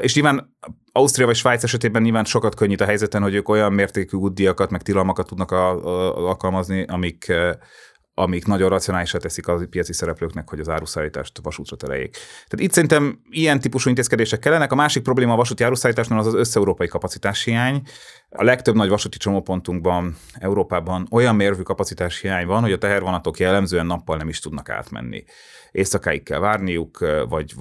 [0.00, 0.56] És nyilván
[0.92, 4.82] Ausztria vagy Svájc esetében nyilván sokat könnyít a helyzeten, hogy ők olyan mértékű útdiakat, meg
[4.82, 7.32] tilalmakat tudnak a, a, alkalmazni, amik,
[8.14, 12.12] amik nagyon racionálisra teszik a piaci szereplőknek, hogy az áruszállítást vasútra tereljék.
[12.48, 14.72] Tehát itt szerintem ilyen típusú intézkedések kellenek.
[14.72, 17.82] A másik probléma a vasúti áruszállításnál az az összeurópai kapacitás hiány.
[18.30, 23.86] A legtöbb nagy vasúti csomópontunkban Európában olyan mérvű kapacitás hiány van, hogy a tehervonatok jellemzően
[23.86, 25.24] nappal nem is tudnak átmenni.
[25.70, 26.98] Éjszakáig kell várniuk,
[27.28, 27.54] vagy,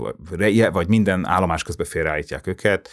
[0.71, 2.89] vagy minden állomás közben félreállítják őket.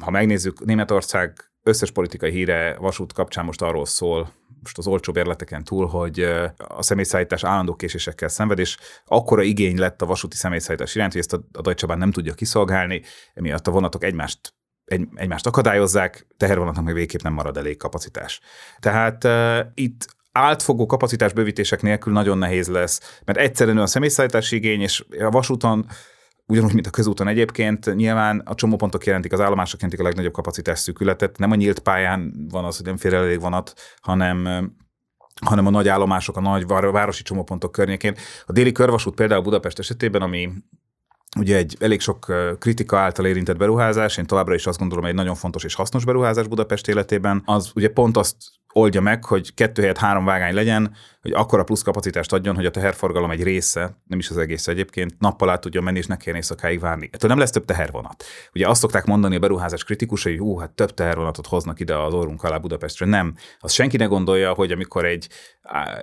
[0.00, 5.64] Ha megnézzük, Németország összes politikai híre vasút kapcsán most arról szól, most az olcsó bérleteken
[5.64, 6.20] túl, hogy
[6.56, 11.32] a személyszállítás állandó késésekkel szenved, és akkora igény lett a vasúti személyszállítás iránt, hogy ezt
[11.32, 13.02] a Deutsche Bahn nem tudja kiszolgálni,
[13.34, 18.40] emiatt a vonatok egymást egy, egymást akadályozzák, tehervonatnak meg végképp nem marad elég kapacitás.
[18.78, 25.04] Tehát uh, itt átfogó kapacitásbővítések nélkül nagyon nehéz lesz, mert egyszerűen a személyszállítási igény, és
[25.20, 25.86] a vasúton
[26.48, 30.78] ugyanúgy, mint a közúton egyébként, nyilván a csomópontok jelentik, az állomások jelentik a legnagyobb kapacitás
[30.78, 31.38] szűkületet.
[31.38, 34.70] Nem a nyílt pályán van az, hogy nem fér elég vonat, hanem
[35.46, 38.14] hanem a nagy állomások, a nagy városi csomópontok környékén.
[38.46, 40.50] A déli körvasút például Budapest esetében, ami
[41.38, 45.34] ugye egy elég sok kritika által érintett beruházás, én továbbra is azt gondolom, egy nagyon
[45.34, 48.36] fontos és hasznos beruházás Budapest életében, az ugye pont azt
[48.72, 52.70] oldja meg, hogy kettő helyett három vágány legyen, hogy akkora plusz kapacitást adjon, hogy a
[52.70, 56.36] teherforgalom egy része, nem is az egész egyébként, nappal át tudjon menni, és ne kelljen
[56.36, 57.08] éjszakáig várni.
[57.12, 58.24] Ettől nem lesz több tehervonat.
[58.54, 62.14] Ugye azt szokták mondani a beruházás kritikusai, hogy hú, hát több tehervonatot hoznak ide az
[62.14, 63.06] orrunk alá Budapestre.
[63.06, 63.34] Nem.
[63.58, 65.28] Az senki ne gondolja, hogy amikor egy,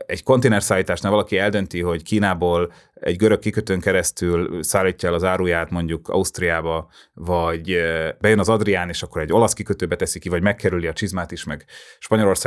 [0.06, 6.10] egy konténerszállításnál valaki eldönti, hogy Kínából egy görög kikötőn keresztül szállítja el az áruját mondjuk
[6.10, 7.78] Ausztriába, vagy
[8.20, 11.44] bejön az Adrián, és akkor egy olasz kikötőbe teszi ki, vagy megkerüli a csizmát is,
[11.44, 11.66] meg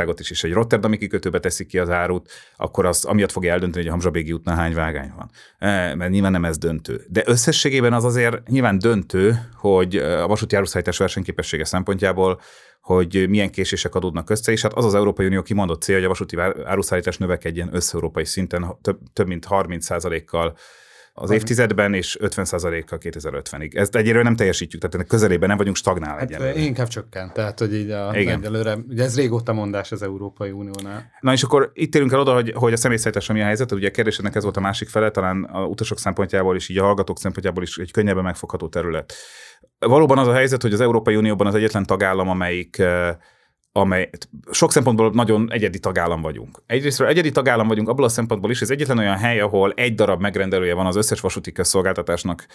[0.09, 3.77] Spanyolországot is, és egy Rotterdami kikötőbe teszi ki az árut, akkor az amiatt fogja eldönteni,
[3.77, 5.29] hogy a Hamzsabégi útnál hány vágány van.
[5.57, 7.05] E, mert nyilván nem ez döntő.
[7.07, 12.39] De összességében az azért nyilván döntő, hogy a vasúti áruszállítás versenyképessége szempontjából
[12.81, 16.13] hogy milyen késések adódnak össze, és hát az az Európai Unió kimondott célja, hogy a
[16.13, 20.57] vasúti áruszállítás növekedjen összeurópai szinten több, több mint 30 kal
[21.21, 23.77] az évtizedben, és 50%-kal 2050-ig.
[23.77, 26.59] Ezt egyébként nem teljesítjük, tehát ennek közelében nem vagyunk stagnál hát egyelőre.
[26.59, 28.37] Inkább csökkent, tehát hogy így a, Igen.
[28.37, 31.11] egyelőre, ugye ez régóta mondás az Európai Uniónál.
[31.19, 33.87] Na és akkor itt érünk el oda, hogy, hogy a személyszállításra mi a helyzet, ugye
[33.87, 37.19] a kérdésednek ez volt a másik fele, talán a utasok szempontjából is, így a hallgatók
[37.19, 39.13] szempontjából is egy könnyebben megfogható terület.
[39.79, 42.81] Valóban az a helyzet, hogy az Európai Unióban az egyetlen tagállam, amelyik
[43.71, 44.09] amely
[44.51, 46.63] sok szempontból nagyon egyedi tagállam vagyunk.
[46.65, 50.21] Egyrészt egyedi tagállam vagyunk abból a szempontból is, ez egyetlen olyan hely, ahol egy darab
[50.21, 52.45] megrendelője van az összes vasúti közszolgáltatásnak,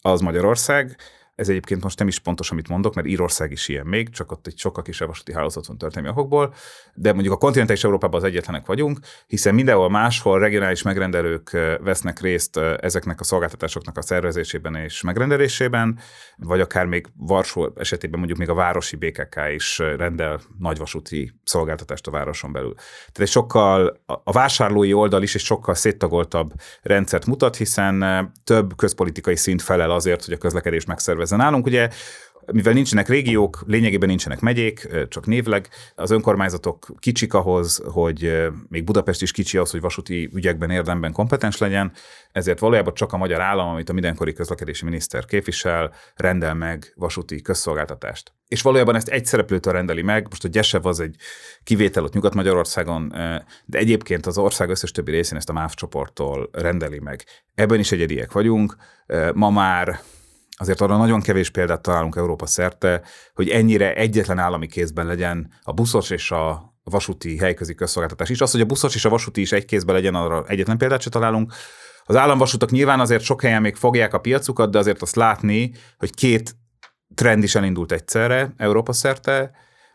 [0.00, 0.96] az Magyarország.
[1.34, 4.46] Ez egyébként most nem is pontos, amit mondok, mert Írország is ilyen még, csak ott
[4.46, 6.54] egy sokkal kisebb vasúti hálózat van történelmi okokból,
[6.94, 11.50] de mondjuk a kontinentális Európában az egyetlenek vagyunk, hiszen mindenhol máshol regionális megrendelők
[11.82, 15.98] vesznek részt ezeknek a szolgáltatásoknak a szervezésében és megrendelésében,
[16.36, 22.10] vagy akár még Varsó esetében mondjuk még a városi BKK is rendel nagyvasúti szolgáltatást a
[22.10, 22.74] városon belül.
[22.74, 29.36] Tehát egy sokkal, a vásárlói oldal is egy sokkal széttagoltabb rendszert mutat, hiszen több közpolitikai
[29.36, 31.38] szint felel azért, hogy a közlekedés megszervezés szervezzen.
[31.38, 31.88] Nálunk ugye
[32.52, 39.22] mivel nincsenek régiók, lényegében nincsenek megyék, csak névleg, az önkormányzatok kicsik ahhoz, hogy még Budapest
[39.22, 41.92] is kicsi ahhoz, hogy vasúti ügyekben érdemben kompetens legyen,
[42.32, 47.42] ezért valójában csak a magyar állam, amit a mindenkori közlekedési miniszter képvisel, rendel meg vasúti
[47.42, 48.32] közszolgáltatást.
[48.48, 51.16] És valójában ezt egy szereplőtől rendeli meg, most a Gyesev az egy
[51.62, 53.12] kivétel ott Nyugat-Magyarországon,
[53.64, 57.24] de egyébként az ország összes többi részén ezt a MÁV csoporttól rendeli meg.
[57.54, 58.76] Ebben is egyediek vagyunk.
[59.34, 60.00] Ma már
[60.56, 63.02] azért arra nagyon kevés példát találunk Európa szerte,
[63.34, 68.40] hogy ennyire egyetlen állami kézben legyen a buszos és a vasúti helyközi közszolgáltatás is.
[68.40, 71.10] Az, hogy a buszos és a vasúti is egy kézben legyen, arra egyetlen példát se
[71.10, 71.52] találunk.
[72.04, 76.14] Az államvasutak nyilván azért sok helyen még fogják a piacukat, de azért azt látni, hogy
[76.14, 76.56] két
[77.14, 79.50] trend is elindult egyszerre Európa szerte,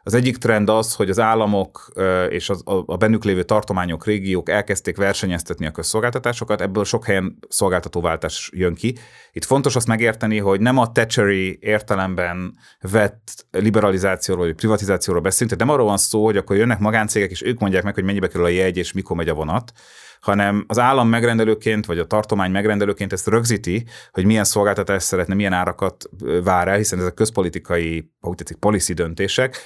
[0.09, 1.91] az egyik trend az, hogy az államok
[2.29, 8.49] és az, a bennük lévő tartományok, régiók elkezdték versenyeztetni a közszolgáltatásokat, ebből sok helyen szolgáltatóváltás
[8.53, 8.95] jön ki.
[9.31, 15.65] Itt fontos azt megérteni, hogy nem a Thatcheri értelemben vett liberalizációról vagy privatizációról beszélünk, tehát
[15.65, 18.45] nem arról van szó, hogy akkor jönnek magáncégek, és ők mondják meg, hogy mennyibe kerül
[18.45, 19.71] a jegy, és mikor megy a vonat,
[20.19, 25.53] hanem az állam megrendelőként, vagy a tartomány megrendelőként ezt rögzíti, hogy milyen szolgáltatást szeretne, milyen
[25.53, 26.09] árakat
[26.43, 29.57] vár el, hiszen ezek közpolitikai, ahogy tetszik, policy döntések,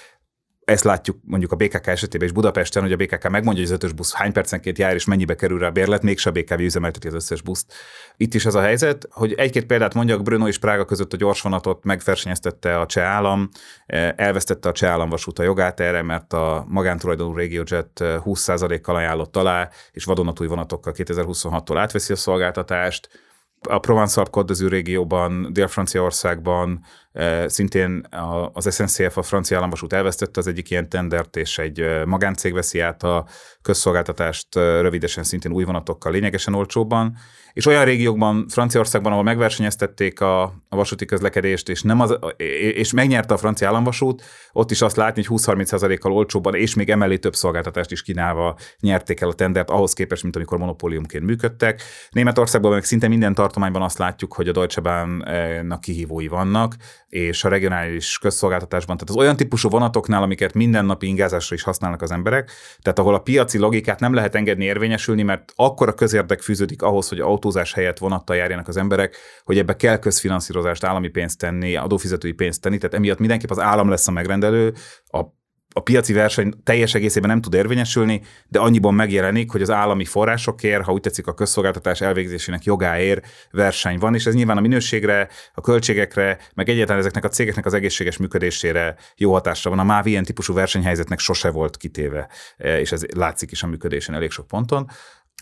[0.65, 3.91] ezt látjuk mondjuk a BKK esetében és Budapesten, hogy a BKK megmondja, hogy az ötös
[3.91, 7.13] busz hány percenként jár, és mennyibe kerül rá a bérlet, mégse a BKV üzemelteti az
[7.13, 7.73] összes buszt.
[8.17, 11.83] Itt is az a helyzet, hogy egy-két példát mondjak, Brno és Prága között a gyorsvonatot
[11.83, 13.49] megversenyeztette a cseh állam,
[14.15, 20.03] elvesztette a cseh államvasút a jogát erre, mert a magántulajdonú RegioJet 20%-kal ajánlott alá, és
[20.03, 23.09] vadonatúj vonatokkal 2026-tól átveszi a szolgáltatást
[23.67, 28.07] a Provence-Alp Côte régióban, Dél-Franciaországban eh, szintén
[28.53, 32.79] az SNCF, a francia államvasút elvesztette az egyik ilyen tendert, és egy eh, magáncég veszi
[32.79, 33.25] át a
[33.61, 37.17] közszolgáltatást eh, rövidesen szintén új vonatokkal lényegesen olcsóbban,
[37.53, 42.19] és olyan régiókban, Franciaországban, ahol megversenyeztették a, a vasúti közlekedést, és, nem az,
[42.73, 47.17] és megnyerte a francia államvasút, ott is azt látni, hogy 20-30%-kal olcsóbban, és még emellé
[47.17, 51.81] több szolgáltatást is kínálva nyerték el a tendert, ahhoz képest, mint amikor monopóliumként működtek.
[52.09, 56.75] Németországban meg szinte minden tartományban azt látjuk, hogy a Deutsche Bahn-nak kihívói vannak,
[57.07, 62.11] és a regionális közszolgáltatásban, tehát az olyan típusú vonatoknál, amiket mindennapi ingázásra is használnak az
[62.11, 66.81] emberek, tehát ahol a piaci logikát nem lehet engedni érvényesülni, mert akkor a közérdek fűződik
[66.81, 71.75] ahhoz, hogy autózás helyett vonattal járjanak az emberek, hogy ebbe kell közfinanszírozást, állami pénzt tenni,
[71.75, 75.21] adófizetői pénzt tenni, tehát emiatt mindenképp az állam lesz a megrendelő, a
[75.73, 80.83] a piaci verseny teljes egészében nem tud érvényesülni, de annyiban megjelenik, hogy az állami forrásokért,
[80.83, 85.61] ha úgy tetszik, a közszolgáltatás elvégzésének jogáért verseny van, és ez nyilván a minőségre, a
[85.61, 89.79] költségekre, meg egyáltalán ezeknek a cégeknek az egészséges működésére jó hatásra van.
[89.79, 94.15] A MÁV ilyen típusú versenyhelyzetnek sose volt kitéve, e, és ez látszik is a működésen
[94.15, 94.89] elég sok ponton.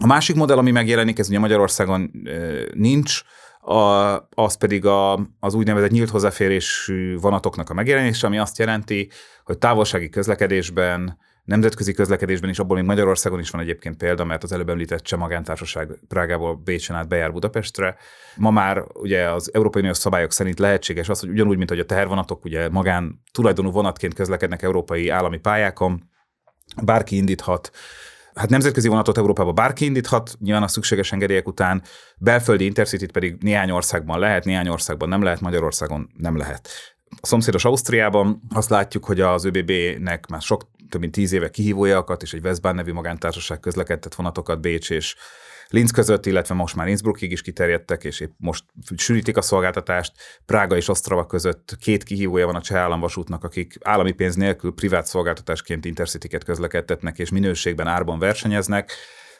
[0.02, 2.32] A másik modell, ami megjelenik, ez ugye Magyarországon e,
[2.74, 3.22] nincs,
[3.62, 9.10] a, az pedig a, az úgynevezett nyílt hozzáférésű vonatoknak a megjelenése, ami azt jelenti,
[9.43, 14.52] hogy távolsági közlekedésben nemzetközi közlekedésben is, abból még Magyarországon is van egyébként példa, mert az
[14.52, 17.95] előbb említett Cseh magántársaság Prágából Bécsen át bejár Budapestre.
[18.36, 21.86] Ma már ugye az Európai Uniós szabályok szerint lehetséges az, hogy ugyanúgy, mint hogy a
[21.86, 26.10] tehervonatok ugye magán tulajdonú vonatként közlekednek európai állami pályákon,
[26.84, 27.71] bárki indíthat
[28.34, 31.82] Hát nemzetközi vonatot Európába bárki indíthat, nyilván a szükséges engedélyek után,
[32.17, 36.70] belföldi intercity pedig néhány országban lehet, néhány országban nem lehet, Magyarországon nem lehet.
[37.22, 42.22] A szomszédos Ausztriában azt látjuk, hogy az ÖBB-nek már sok több mint tíz éve kihívójakat
[42.22, 45.15] és egy Westbahn nevű magántársaság közlekedett vonatokat Bécs és
[45.71, 48.63] Linz között, illetve most már Innsbruckig is kiterjedtek, és épp most
[48.97, 50.13] sűrítik a szolgáltatást.
[50.45, 55.05] Prága és Osztrava között két kihívója van a cseh államvasútnak, akik állami pénz nélkül privát
[55.05, 58.91] szolgáltatásként intercityket közlekedtetnek, és minőségben árban versenyeznek.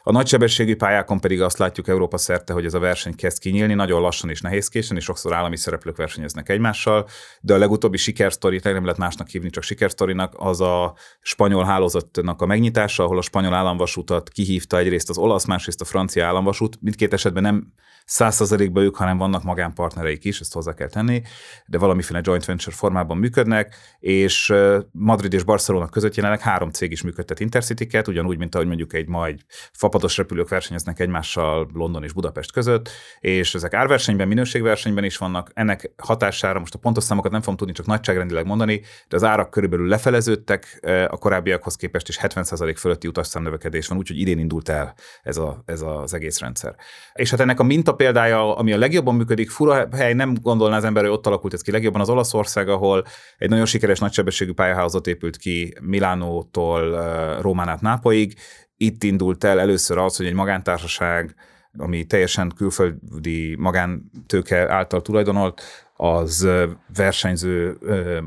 [0.04, 4.02] A nagysebességű pályákon pedig azt látjuk Európa szerte, hogy ez a verseny kezd kinyílni, nagyon
[4.02, 7.08] lassan és nehézkésen, és sokszor állami szereplők versenyeznek egymással,
[7.42, 12.46] de a legutóbbi sikersztori, nem lehet másnak hívni, csak sikersztorinak, az a spanyol hálózatnak a
[12.46, 16.78] megnyitása, ahol a spanyol államvasútat kihívta egyrészt az olasz, másrészt a francia államvasút.
[16.82, 17.74] Mindkét esetben nem
[18.12, 21.21] százszerzalékban ők, hanem vannak magánpartnereik is, ezt hozzá kell tenni,
[21.65, 24.54] de valamiféle joint venture formában működnek, és
[24.91, 29.08] Madrid és Barcelona között jelenleg három cég is működtet intercity ugyanúgy, mint ahogy mondjuk egy
[29.08, 29.39] majd
[29.71, 35.52] fapados repülők versenyeznek egymással London és Budapest között, és ezek árversenyben, minőségversenyben is vannak.
[35.54, 39.50] Ennek hatására most a pontos számokat nem fogom tudni csak nagyságrendileg mondani, de az árak
[39.50, 44.93] körülbelül lefeleződtek a korábbiakhoz képest, és 70% fölötti utasszámnövekedés van, úgyhogy idén indult el
[45.24, 46.76] ez, a, ez az egész rendszer.
[47.13, 50.84] És hát ennek a minta példája, ami a legjobban működik, fura hely, nem gondolná az
[50.84, 53.06] ember, hogy ott alakult ez ki legjobban, az Olaszország, ahol
[53.38, 57.02] egy nagyon sikeres nagysebességű pályaházat épült ki Milánótól
[57.42, 58.36] Rómán át Nápoig.
[58.78, 61.36] Itt indult el először az, hogy egy magántársaság,
[61.78, 65.62] ami teljesen külföldi magántőke által tulajdonolt,
[65.96, 66.48] az
[66.96, 67.78] versenyző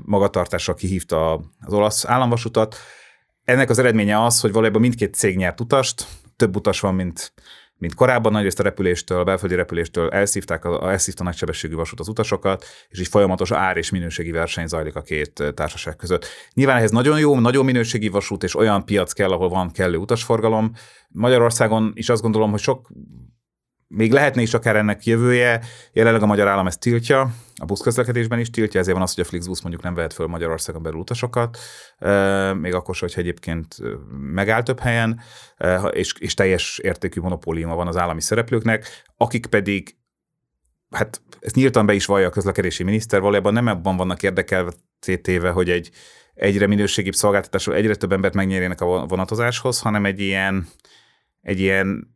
[0.05, 2.77] magatartásra kihívta az olasz államvasutat.
[3.45, 6.07] Ennek az eredménye az, hogy valójában mindkét cég nyert utast,
[6.37, 7.33] több utas van, mint
[7.79, 12.09] mint korábban nagyrészt a repüléstől, a belföldi repüléstől elszívták, a, elszívta a nagysebességű vasút az
[12.09, 16.27] utasokat, és így folyamatos ár és minőségi verseny zajlik a két társaság között.
[16.55, 20.73] Nyilván ehhez nagyon jó, nagyon minőségi vasút és olyan piac kell, ahol van kellő utasforgalom.
[21.09, 22.91] Magyarországon is azt gondolom, hogy sok
[23.89, 25.61] még lehetne is akár ennek jövője,
[25.93, 29.27] jelenleg a magyar állam ezt tiltja, a buszközlekedésben is tiltja, ezért van az, hogy a
[29.27, 31.59] Flixbus mondjuk nem vehet föl Magyarországon belül utasokat,
[32.61, 33.77] még akkor sem, hogy egyébként
[34.33, 35.21] megáll több helyen,
[35.91, 39.97] és, és teljes értékű monopóliuma van az állami szereplőknek, akik pedig
[40.91, 44.73] hát ezt nyíltan be is vallja a közlekedési miniszter, valójában nem abban vannak érdekelve
[45.23, 45.91] téve, hogy egy
[46.35, 50.69] egyre minőségibb szolgáltatásról egyre több embert megnyerjenek a vonatozáshoz, hanem egy ilyen,
[51.41, 52.14] egy ilyen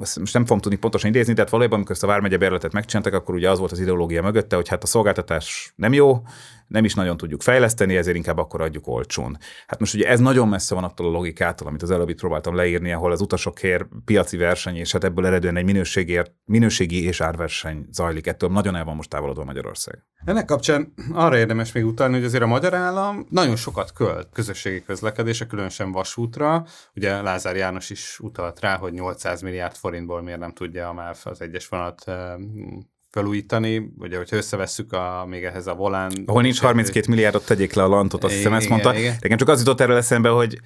[0.00, 3.14] most nem fogom tudni pontosan idézni, de hát valójában, amikor ezt a Vármegye bérletet megcsináltak,
[3.14, 6.22] akkor ugye az volt az ideológia mögötte, hogy hát a szolgáltatás nem jó,
[6.70, 9.38] nem is nagyon tudjuk fejleszteni, ezért inkább akkor adjuk olcsón.
[9.66, 12.54] Hát most ugye ez nagyon messze van attól a logikától, amit az előbb itt próbáltam
[12.54, 17.86] leírni, ahol az utasokért piaci verseny, és hát ebből eredően egy minőségért, minőségi és árverseny
[17.90, 18.26] zajlik.
[18.26, 20.04] Ettől nagyon el van most távolodva Magyarország.
[20.24, 24.82] Ennek kapcsán arra érdemes még utalni, hogy azért a magyar állam nagyon sokat költ közösségi
[24.82, 26.66] közlekedése, különösen vasútra.
[26.94, 31.18] Ugye Lázár János is utalt rá, hogy 800 milliárd forintból miért nem tudja a MÁV
[31.24, 32.34] az egyes vonat eh,
[33.10, 36.12] felújítani, ugye, hogyha összevesszük a, még ehhez a volán...
[36.26, 38.94] Ahol nincs 32 milliárdot, tegyék le a lantot, azt hiszem ezt mondta.
[38.94, 39.16] Igen.
[39.20, 40.58] Nekem csak az jutott erről eszembe, hogy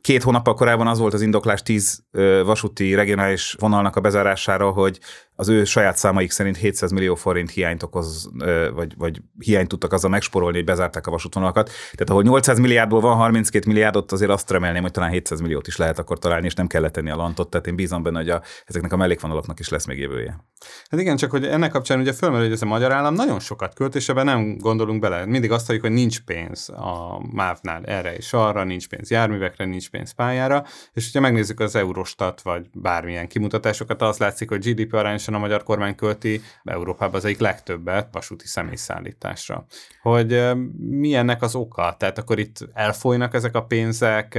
[0.00, 2.04] Két hónappal korábban az volt az indoklás tíz
[2.44, 4.98] vasúti regionális vonalnak a bezárására, hogy
[5.40, 8.30] az ő saját számaik szerint 700 millió forint hiányt okoz,
[8.74, 11.66] vagy, vagy hiányt tudtak azzal megsporolni, hogy bezárták a vasútvonalakat.
[11.66, 15.76] Tehát ahol 800 milliárdból van 32 milliárdot, azért azt remélném, hogy talán 700 milliót is
[15.76, 17.50] lehet akkor találni, és nem kell tenni a lantot.
[17.50, 20.44] Tehát én bízom benne, hogy a, ezeknek a mellékvonalaknak is lesz még jövője.
[20.90, 23.74] Hát igen, csak hogy ennek kapcsán ugye fölmerül, hogy ez a magyar állam nagyon sokat
[23.74, 25.26] költ, és ebben nem gondolunk bele.
[25.26, 29.90] Mindig azt halljuk, hogy nincs pénz a MÁV-nál erre és arra, nincs pénz járművekre, nincs
[29.90, 34.94] pénz pályára, és hogyha megnézzük az Eurostat vagy bármilyen kimutatásokat, az látszik, hogy GDP
[35.28, 39.66] arányos a magyar kormány költi Európában az egyik legtöbbet vasúti személyszállításra.
[40.02, 40.42] Hogy
[40.78, 41.96] mi ennek az oka?
[41.98, 44.38] Tehát akkor itt elfolynak ezek a pénzek,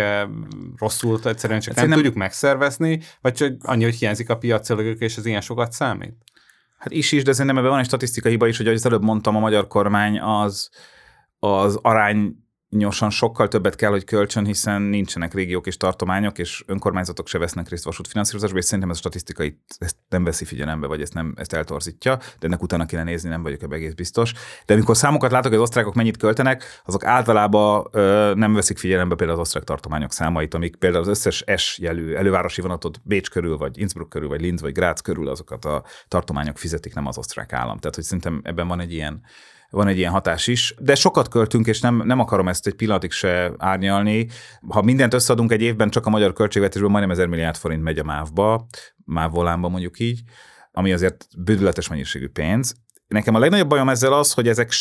[0.78, 5.18] rosszul egyszerűen csak nem, nem tudjuk megszervezni, vagy csak annyi, hogy hiányzik a piaci és
[5.18, 6.16] ez ilyen sokat számít?
[6.78, 9.04] Hát is is, de szerintem ebben van egy statisztikai hiba is, hogy ahogy az előbb
[9.04, 10.70] mondtam, a magyar kormány az,
[11.40, 12.36] az arány
[12.72, 17.70] arányosan sokkal többet kell, hogy költsön, hiszen nincsenek régiók és tartományok, és önkormányzatok se vesznek
[17.70, 21.54] részt vasútfinanszírozásba, és szerintem ez a statisztikai ezt nem veszi figyelembe, vagy ezt nem ezt
[21.54, 24.34] eltorzítja, de ennek utána kéne nézni, nem vagyok ebbe egész biztos.
[24.66, 29.16] De amikor számokat látok, hogy az osztrákok mennyit költenek, azok általában ö, nem veszik figyelembe
[29.16, 33.58] például az osztrák tartományok számait, amik például az összes S jelű elővárosi vonatot Bécs körül,
[33.58, 37.54] vagy Innsbruck körül, vagy Linz, vagy Graz körül azokat a tartományok fizetik, nem az osztrák
[37.54, 37.78] állam.
[37.78, 39.22] Tehát, hogy szerintem ebben van egy ilyen
[39.70, 43.12] van egy ilyen hatás is, de sokat költünk, és nem, nem akarom ezt egy pillanatig
[43.12, 44.28] se árnyalni.
[44.68, 48.04] Ha mindent összeadunk egy évben, csak a magyar költségvetésből majdnem 1000 milliárd forint megy a
[48.04, 48.66] MÁV-ba,
[49.06, 50.22] MÁV volánba mondjuk így,
[50.72, 52.76] ami azért bődületes mennyiségű pénz.
[53.08, 54.72] Nekem a legnagyobb bajom ezzel az, hogy ezek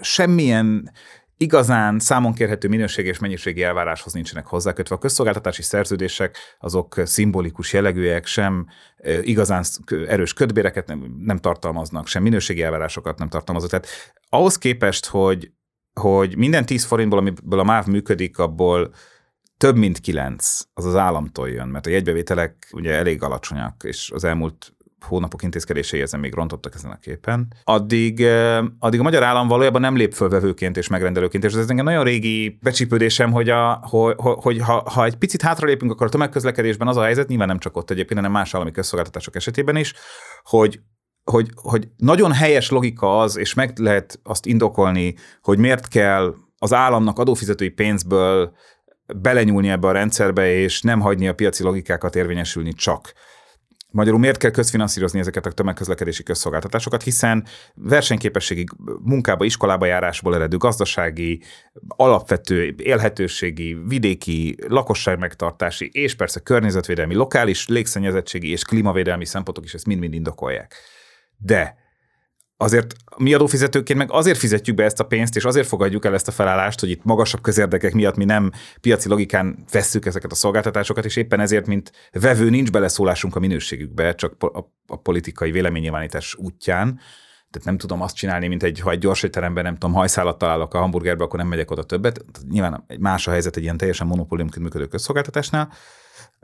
[0.00, 0.90] semmilyen
[1.36, 4.94] igazán számon kérhető minőség és mennyiségi elváráshoz nincsenek hozzákötve.
[4.94, 8.66] A közszolgáltatási szerződések azok szimbolikus jellegűek, sem
[9.22, 9.64] igazán
[10.06, 13.70] erős ködbéreket nem, nem tartalmaznak, sem minőségi elvárásokat nem tartalmaznak.
[13.70, 13.88] Tehát
[14.28, 15.52] ahhoz képest, hogy,
[16.00, 18.94] hogy minden 10 forintból, amiből a MÁV működik, abból
[19.56, 24.24] több mint kilenc az az államtól jön, mert a jegybevételek ugye elég alacsonyak, és az
[24.24, 28.26] elmúlt hónapok intézkedései ezen még rontottak ezen a képen, addig,
[28.78, 32.04] addig a magyar állam valójában nem lép föl vevőként és megrendelőként, és ez engem nagyon
[32.04, 36.96] régi becsípődésem, hogy, a, hogy, hogy ha, ha egy picit hátralépünk, akkor a tömegközlekedésben az
[36.96, 39.94] a helyzet, nyilván nem csak ott egyébként, hanem más állami közszolgáltatások esetében is,
[40.42, 40.80] hogy
[41.30, 46.72] hogy, hogy nagyon helyes logika az, és meg lehet azt indokolni, hogy miért kell az
[46.72, 48.52] államnak adófizetői pénzből
[49.16, 53.12] belenyúlni ebbe a rendszerbe, és nem hagyni a piaci logikákat érvényesülni csak.
[53.94, 58.64] Magyarul miért kell közfinanszírozni ezeket a tömegközlekedési közszolgáltatásokat, hiszen versenyképességi
[59.02, 61.42] munkába, iskolába járásból eredő gazdasági,
[61.88, 69.86] alapvető élhetőségi, vidéki, lakosság megtartási és persze környezetvédelmi, lokális légszennyezettségi és klímavédelmi szempontok is ezt
[69.86, 70.74] mind-mind indokolják.
[71.36, 71.83] De
[72.56, 76.28] azért mi adófizetőként meg azért fizetjük be ezt a pénzt, és azért fogadjuk el ezt
[76.28, 81.04] a felállást, hogy itt magasabb közérdekek miatt mi nem piaci logikán vesszük ezeket a szolgáltatásokat,
[81.04, 84.34] és éppen ezért, mint vevő, nincs beleszólásunk a minőségükbe, csak
[84.86, 87.00] a, politikai véleménynyilvánítás útján.
[87.50, 90.74] Tehát nem tudom azt csinálni, mint egy, ha egy gyors étteremben, nem tudom, hajszálat találok
[90.74, 92.24] a hamburgerbe, akkor nem megyek oda többet.
[92.50, 95.72] Nyilván egy más a helyzet egy ilyen teljesen monopóliumként működő közszolgáltatásnál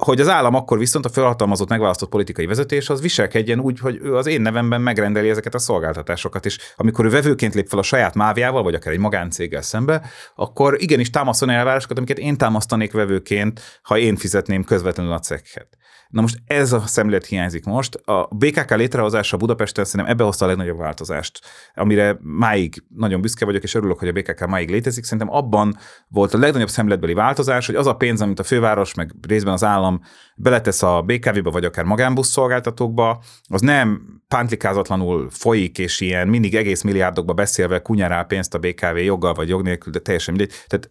[0.02, 4.16] hogy az állam akkor viszont a felhatalmazott megválasztott politikai vezetés az viselkedjen úgy, hogy ő
[4.16, 8.14] az én nevemben megrendeli ezeket a szolgáltatásokat, és amikor ő vevőként lép fel a saját
[8.14, 10.02] mávjával, vagy akár egy magáncéggel szembe,
[10.34, 15.68] akkor igenis támasztani elvárásokat, amiket én támasztanék vevőként, ha én fizetném közvetlenül a cekket.
[16.10, 17.94] Na most ez a szemlélet hiányzik most.
[17.94, 21.40] A BKK létrehozása Budapesten szerintem ebbe hozta a legnagyobb változást,
[21.74, 25.04] amire máig nagyon büszke vagyok, és örülök, hogy a BKK máig létezik.
[25.04, 25.76] Szerintem abban
[26.08, 29.64] volt a legnagyobb szemléletbeli változás, hogy az a pénz, amit a főváros, meg részben az
[29.64, 30.00] állam
[30.36, 36.82] beletesz a BKV-ba, vagy akár magánbusz szolgáltatókba, az nem pántlikázatlanul folyik, és ilyen mindig egész
[36.82, 40.56] milliárdokba beszélve kunyarál pénzt a BKV joggal vagy jog nélkül, de teljesen mindegy.
[40.66, 40.90] Tehát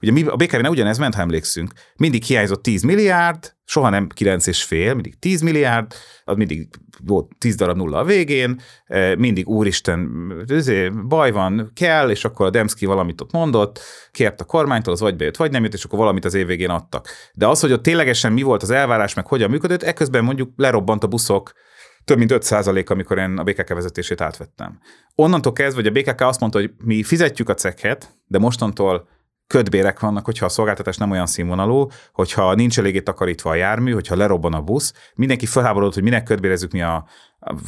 [0.00, 1.72] ugye mi, a BKV-ne ugyanez ment, ha emlékszünk.
[1.96, 6.68] Mindig hiányzott 10 milliárd, soha nem 9 és fél, mindig 10 milliárd, az mindig
[7.04, 10.08] volt 10 darab nulla a végén, e, mindig úristen,
[11.08, 13.80] baj van, kell, és akkor a Demszki valamit ott mondott,
[14.12, 16.70] kért a kormánytól, az vagy bejött, vagy nem jött, és akkor valamit az év végén
[16.70, 17.08] adtak.
[17.34, 21.04] De az, hogy ott ténylegesen mi volt az elvárás, meg hogyan működött, ekközben mondjuk lerobbant
[21.04, 21.52] a buszok,
[22.04, 24.78] több mint 5 amikor én a BKK vezetését átvettem.
[25.14, 29.08] Onnantól kezdve, hogy a BKK azt mondta, hogy mi fizetjük a cekhet, de mostantól
[29.46, 34.16] ködbérek vannak, hogyha a szolgáltatás nem olyan színvonalú, hogyha nincs eléggé takarítva a jármű, hogyha
[34.16, 37.06] lerobban a busz, mindenki felháborodott, hogy minek ködbérezzük mi a,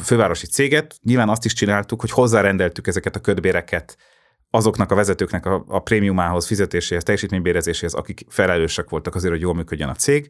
[0.03, 0.99] fővárosi céget.
[1.03, 3.97] Nyilván azt is csináltuk, hogy hozzárendeltük ezeket a ködbéreket
[4.49, 9.89] azoknak a vezetőknek a, a prémiumához, fizetéséhez, teljesítménybérezéséhez, akik felelősek voltak azért, hogy jól működjön
[9.89, 10.29] a cég.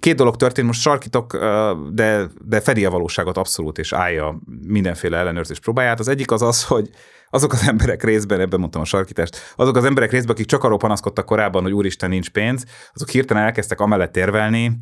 [0.00, 1.36] Két dolog történt, most sarkítok,
[1.92, 5.98] de, de fedi a valóságot abszolút, és állja mindenféle ellenőrzés próbáját.
[5.98, 6.90] Az egyik az az, hogy
[7.30, 10.78] azok az emberek részben, ebben mondtam a sarkítást, azok az emberek részben, akik csak arról
[10.78, 14.80] panaszkodtak korábban, hogy úristen nincs pénz, azok hirtelen elkezdtek amellett érvelni,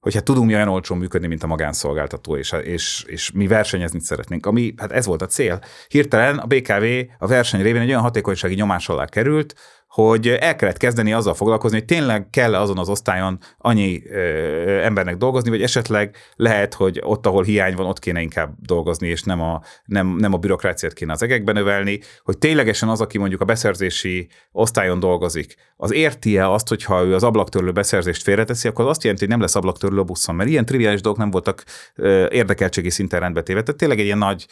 [0.00, 4.00] hogy hát tudunk mi olyan olcsón működni, mint a magánszolgáltató, és, és, és mi versenyezni
[4.00, 4.46] szeretnénk.
[4.46, 5.60] Ami, hát ez volt a cél.
[5.88, 6.84] Hirtelen a BKV
[7.18, 9.54] a verseny révén egy olyan hatékonysági nyomás alá került,
[9.96, 14.18] hogy el kellett kezdeni azzal foglalkozni, hogy tényleg kell -e azon az osztályon annyi ö,
[14.82, 19.22] embernek dolgozni, vagy esetleg lehet, hogy ott, ahol hiány van, ott kéne inkább dolgozni, és
[19.22, 23.40] nem a, nem, nem a bürokráciát kéne az egekben növelni, hogy ténylegesen az, aki mondjuk
[23.40, 28.90] a beszerzési osztályon dolgozik, az érti-e azt, hogyha ő az ablaktörlő beszerzést félreteszi, akkor az
[28.90, 32.26] azt jelenti, hogy nem lesz ablaktörlő a buszon, mert ilyen triviális dolgok nem voltak ö,
[32.30, 33.62] érdekeltségi szinten rendbe téve.
[33.62, 34.46] Tehát tényleg egy ilyen nagy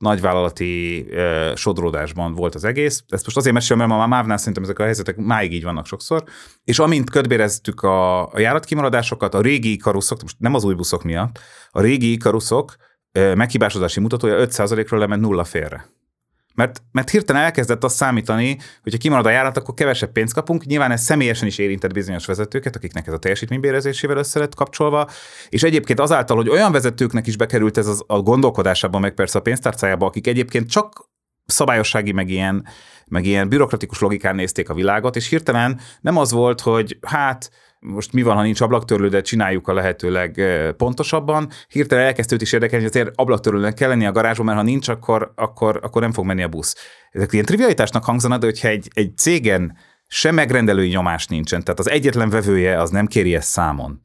[0.00, 3.04] nagyvállalati uh, sodródásban volt az egész.
[3.08, 6.24] Ezt most azért mesélem, mert a MÁV-nál szerintem ezek a helyzetek máig így vannak sokszor.
[6.64, 11.38] És amint ködbéreztük a, a járatkimaradásokat, a régi karuszok, most nem az új buszok miatt,
[11.70, 12.74] a régi karuszok
[13.12, 15.86] meghibásodási mutatója 5%-ról lement nulla félre.
[16.60, 20.64] Mert, mert hirtelen elkezdett azt számítani, hogy ha kimarad a járat, akkor kevesebb pénzt kapunk.
[20.64, 25.08] Nyilván ez személyesen is érintett bizonyos vezetőket, akiknek ez a teljesítménybérezésével össze lett kapcsolva.
[25.48, 29.42] És egyébként azáltal, hogy olyan vezetőknek is bekerült ez az, a gondolkodásában, meg persze a
[29.42, 31.08] pénztárcájába, akik egyébként csak
[31.46, 32.66] szabályossági, meg ilyen,
[33.06, 37.50] meg ilyen bürokratikus logikán nézték a világot, és hirtelen nem az volt, hogy hát
[37.80, 40.40] most mi van, ha nincs ablaktörlő, de csináljuk a lehetőleg
[40.76, 41.48] pontosabban.
[41.68, 44.88] Hirtelen elkezdte őt is érdekelni, hogy azért ablaktörlőnek kell lenni a garázsban, mert ha nincs,
[44.88, 46.76] akkor, akkor, akkor nem fog menni a busz.
[47.10, 49.76] Ezek ilyen trivialitásnak hangzana, de hogyha egy, egy cégen
[50.06, 54.00] sem megrendelői nyomás nincsen, tehát az egyetlen vevője az nem kéri ezt számon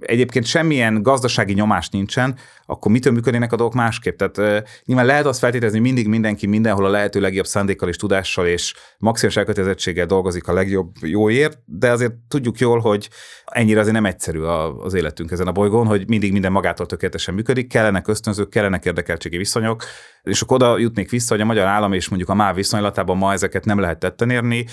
[0.00, 2.36] egyébként semmilyen gazdasági nyomás nincsen,
[2.66, 4.18] akkor mitől működnének a dolgok másképp?
[4.18, 8.74] Tehát nyilván lehet azt feltételezni, mindig mindenki mindenhol a lehető legjobb szándékkal és tudással és
[8.98, 13.08] maximális elkötelezettséggel dolgozik a legjobb jóért, de azért tudjuk jól, hogy
[13.44, 17.68] ennyire azért nem egyszerű az életünk ezen a bolygón, hogy mindig minden magától tökéletesen működik,
[17.68, 19.84] kellenek ösztönzők, kellenek érdekeltségi viszonyok,
[20.22, 23.32] és akkor oda jutnék vissza, hogy a magyar állam és mondjuk a MÁV viszonylatában ma
[23.32, 24.66] ezeket nem lehet tetten érni,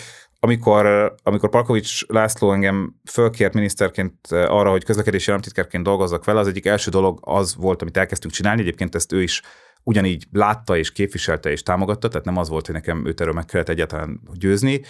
[0.45, 6.47] amikor, amikor Palkovics László engem fölkért miniszterként eh, arra, hogy közlekedési államtitkárként dolgozzak vele, az
[6.47, 8.61] egyik első dolog az volt, amit elkezdtünk csinálni.
[8.61, 9.41] Egyébként ezt ő is
[9.83, 13.45] ugyanígy látta és képviselte és támogatta, tehát nem az volt, hogy nekem őt erről meg
[13.45, 14.81] kellett egyáltalán győzni,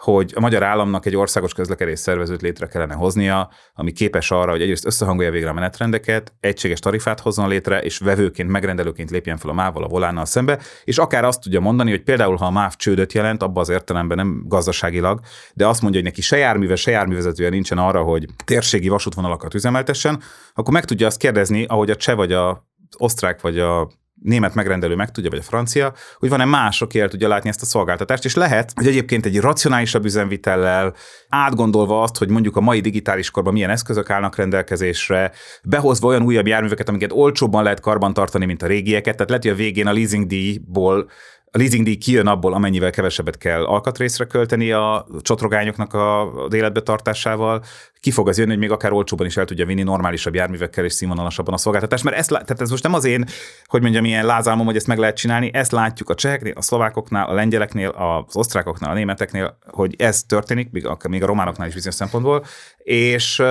[0.00, 4.62] hogy a magyar államnak egy országos közlekedés szervezőt létre kellene hoznia, ami képes arra, hogy
[4.62, 9.52] egyrészt összehangolja végre a menetrendeket, egységes tarifát hozzon létre, és vevőként, megrendelőként lépjen fel a
[9.52, 13.12] MÁV-val, a volánnal szembe, és akár azt tudja mondani, hogy például, ha a MÁV csődöt
[13.12, 15.20] jelent, abban az értelemben nem gazdaságilag,
[15.54, 20.22] de azt mondja, hogy neki se járműve, se járművezetője nincsen arra, hogy térségi vasútvonalakat üzemeltessen,
[20.54, 23.90] akkor meg tudja azt kérdezni, ahogy a cseh vagy a osztrák vagy a
[24.22, 27.62] német megrendelő meg tudja, vagy a francia, hogy van-e más, aki el tudja látni ezt
[27.62, 30.94] a szolgáltatást, és lehet, hogy egyébként egy racionálisabb üzemvitellel,
[31.28, 36.46] átgondolva azt, hogy mondjuk a mai digitális korban milyen eszközök állnak rendelkezésre, behozva olyan újabb
[36.46, 40.26] járműveket, amiket olcsóbban lehet karbantartani, mint a régieket, tehát lehet, hogy a végén a leasing
[40.26, 41.10] díjból
[41.52, 47.64] a leasingdíj kijön abból, amennyivel kevesebbet kell alkatrészre költeni a csotrogányoknak a, életbe tartásával,
[48.00, 50.92] ki fog az jönni, hogy még akár olcsóban is el tudja vinni normálisabb járművekkel és
[50.92, 53.24] színvonalasabban a szolgáltatást, mert ezt, tehát ez most nem az én,
[53.64, 57.28] hogy mondjam, ilyen lázálmom, hogy ezt meg lehet csinálni, ezt látjuk a cseheknél, a szlovákoknál,
[57.28, 61.74] a lengyeleknél, az osztrákoknál, a németeknél, hogy ez történik, még a, még a románoknál is
[61.74, 62.44] bizonyos szempontból,
[62.82, 63.42] és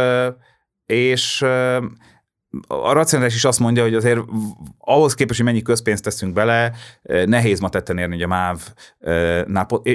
[0.86, 1.45] és
[2.68, 4.20] a racionális is azt mondja, hogy azért
[4.78, 6.72] ahhoz képest, hogy mennyi közpénzt teszünk bele,
[7.26, 8.60] nehéz ma tetten érni, hogy a MÁV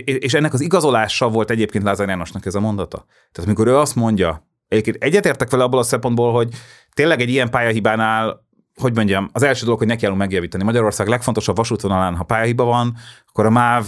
[0.05, 3.05] és ennek az igazolása volt egyébként Lázár Jánosnak ez a mondata.
[3.32, 6.48] Tehát amikor ő azt mondja, egyébként egyetértek vele abból a szempontból, hogy
[6.92, 8.42] tényleg egy ilyen pályahibánál
[8.80, 10.64] hogy mondjam, az első dolog, hogy neki kellünk megjavítani.
[10.64, 12.96] Magyarország legfontosabb vasútvonalán, ha pályahiba van,
[13.28, 13.84] akkor a MÁV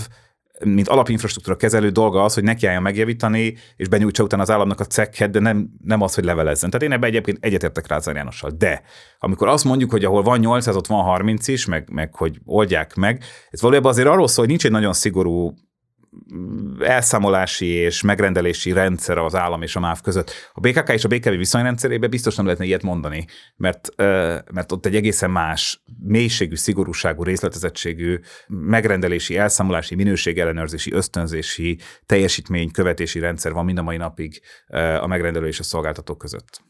[0.65, 5.31] mint alapinfrastruktúra kezelő dolga az, hogy nekiálljon megjavítani, és benyújtsa utána az államnak a cekket,
[5.31, 6.71] de nem, nem az, hogy levelezzen.
[6.71, 8.51] Tehát én ebben egyébként egyetértek Rázár Jánossal.
[8.51, 8.83] De
[9.19, 12.95] amikor azt mondjuk, hogy ahol van 800, ott van 30 is, meg, meg hogy oldják
[12.95, 15.55] meg, ez valójában azért arról szól, hogy nincs egy nagyon szigorú
[16.81, 20.51] elszámolási és megrendelési rendszer az állam és a MÁV között.
[20.53, 23.89] A BKK és a BKV viszonyrendszerében biztos nem lehetne ilyet mondani, mert,
[24.53, 33.53] mert ott egy egészen más mélységű, szigorúságú, részletezettségű megrendelési, elszámolási, minőségellenőrzési, ösztönzési, teljesítmény, követési rendszer
[33.53, 34.41] van mind a mai napig
[35.01, 36.65] a megrendelő és a szolgáltató között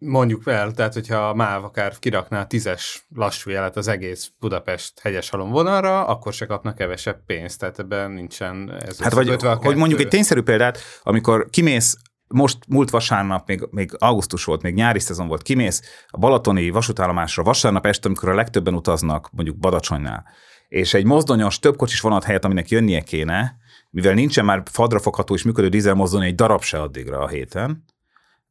[0.00, 5.30] mondjuk el, tehát hogyha a MÁV akár kirakná tízes lassú jelet az egész Budapest hegyes
[5.30, 9.76] halom vonalra, akkor se kapnak kevesebb pénzt, tehát ebben nincsen ez Hát vagy, a hogy
[9.76, 11.96] mondjuk egy tényszerű példát, amikor kimész
[12.26, 17.42] most múlt vasárnap, még, még augusztus volt, még nyári szezon volt, kimész a balatoni vasútállomásra
[17.42, 20.24] vasárnap este, amikor a legtöbben utaznak, mondjuk Badacsonynál,
[20.68, 23.56] és egy mozdonyos, több kocsis vonat helyett, aminek jönnie kéne,
[23.90, 27.84] mivel nincsen már fadrafogható és működő dízelmozdony egy darab se addigra a héten,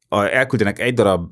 [0.10, 1.32] elküldenek egy darab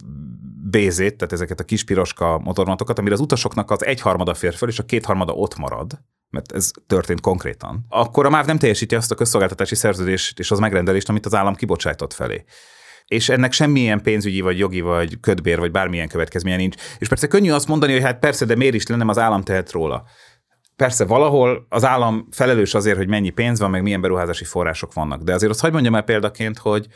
[0.70, 4.80] bézét, tehát ezeket a kis piroska motorvonatokat, amire az utasoknak az egyharmada fér föl, és
[4.80, 6.00] a kétharmada ott marad,
[6.30, 10.60] mert ez történt konkrétan, akkor a MÁV nem teljesíti azt a közszolgáltatási szerződést és az
[10.60, 12.46] megrendelést, amit az állam kibocsájtott felé
[13.08, 16.76] és ennek semmilyen pénzügyi, vagy jogi, vagy ködbér, vagy bármilyen következménye nincs.
[16.98, 19.72] És persze könnyű azt mondani, hogy hát persze, de miért is lenne, az állam tehet
[19.72, 20.04] róla.
[20.76, 25.22] Persze valahol az állam felelős azért, hogy mennyi pénz van, meg milyen beruházási források vannak.
[25.22, 26.88] De azért azt hagyd mondjam el példaként, hogy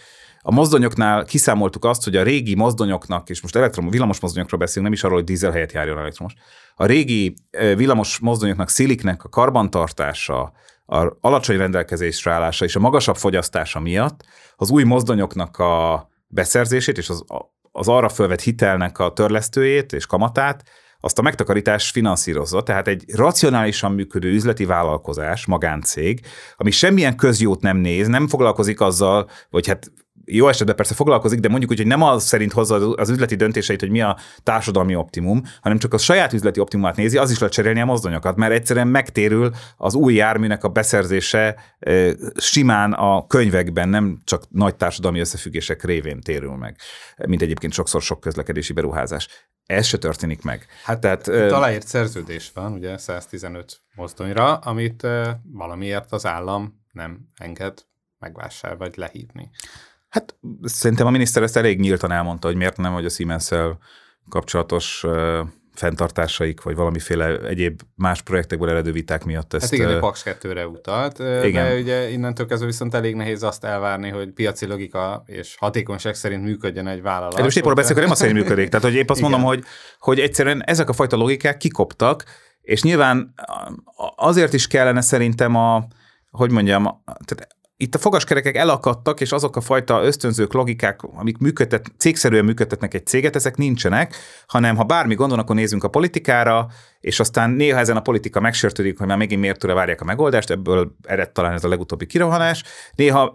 [0.42, 4.94] a mozdonyoknál kiszámoltuk azt, hogy a régi mozdonyoknak, és most elektrom, villamos mozdonyokról beszélünk, nem
[4.94, 6.34] is arról, hogy dízel helyett járjon elektromos.
[6.76, 7.34] A régi
[7.76, 10.52] villamos mozdonyoknak, sziliknek a karbantartása,
[10.86, 14.26] a alacsony rendelkezésre állása és a magasabb fogyasztása miatt
[14.56, 17.24] az új mozdonyoknak a beszerzését és az,
[17.72, 20.64] az arra fölvett hitelnek a törlesztőjét és kamatát
[21.00, 26.26] azt a megtakarítás finanszírozza, tehát egy racionálisan működő üzleti vállalkozás, magáncég,
[26.56, 29.92] ami semmilyen közjót nem néz, nem foglalkozik azzal, vagy hát
[30.34, 33.80] jó esetben persze foglalkozik, de mondjuk úgy, hogy nem az szerint hozza az üzleti döntéseit,
[33.80, 37.54] hogy mi a társadalmi optimum, hanem csak a saját üzleti optimumát nézi, az is lehet
[37.54, 41.56] cserélni a mozdonyokat, mert egyszerűen megtérül az új járműnek a beszerzése
[42.36, 46.78] simán a könyvekben, nem csak nagy társadalmi összefüggések révén térül meg,
[47.26, 49.28] mint egyébként sokszor sok közlekedési beruházás.
[49.66, 50.66] Ez se történik meg.
[50.84, 55.08] Hát tehát, aláírt szerződés van, ugye 115 mozdonyra, amit
[55.44, 57.86] valamiért az állam nem enged
[58.20, 59.50] megvásárolni vagy lehívni.
[60.12, 63.50] Hát szerintem a miniszter ezt elég nyíltan elmondta, hogy miért nem, hogy a siemens
[64.30, 65.06] kapcsolatos
[65.74, 69.64] fenntartásaik, vagy valamiféle egyéb más projektekből eredő viták miatt ezt...
[69.64, 71.66] Hát igen, a Pax 2-re utalt, igen.
[71.66, 76.44] de ugye innentől kezdve viszont elég nehéz azt elvárni, hogy piaci logika és hatékonyság szerint
[76.44, 77.42] működjön egy vállalat.
[77.42, 78.70] Most épp arra beszélek, hogy nem azt szerint működik.
[78.70, 79.32] Tehát, hogy épp azt igen.
[79.32, 79.64] mondom, hogy,
[80.00, 82.24] hogy egyszerűen ezek a fajta logikák kikoptak,
[82.62, 83.34] és nyilván
[84.16, 85.88] azért is kellene szerintem a,
[86.32, 86.84] hogy mondjam,
[87.26, 87.48] tehát
[87.82, 93.06] itt a fogaskerekek elakadtak, és azok a fajta ösztönzők, logikák, amik működtet, cégszerűen működtetnek egy
[93.06, 94.16] céget, ezek nincsenek,
[94.48, 96.68] hanem ha bármi gondon, akkor nézzünk a politikára,
[97.00, 100.50] és aztán néha ezen a politika megsértődik, hogy már megint miért tőle várják a megoldást,
[100.50, 102.64] ebből ered talán ez a legutóbbi kirohanás,
[102.96, 103.32] néha,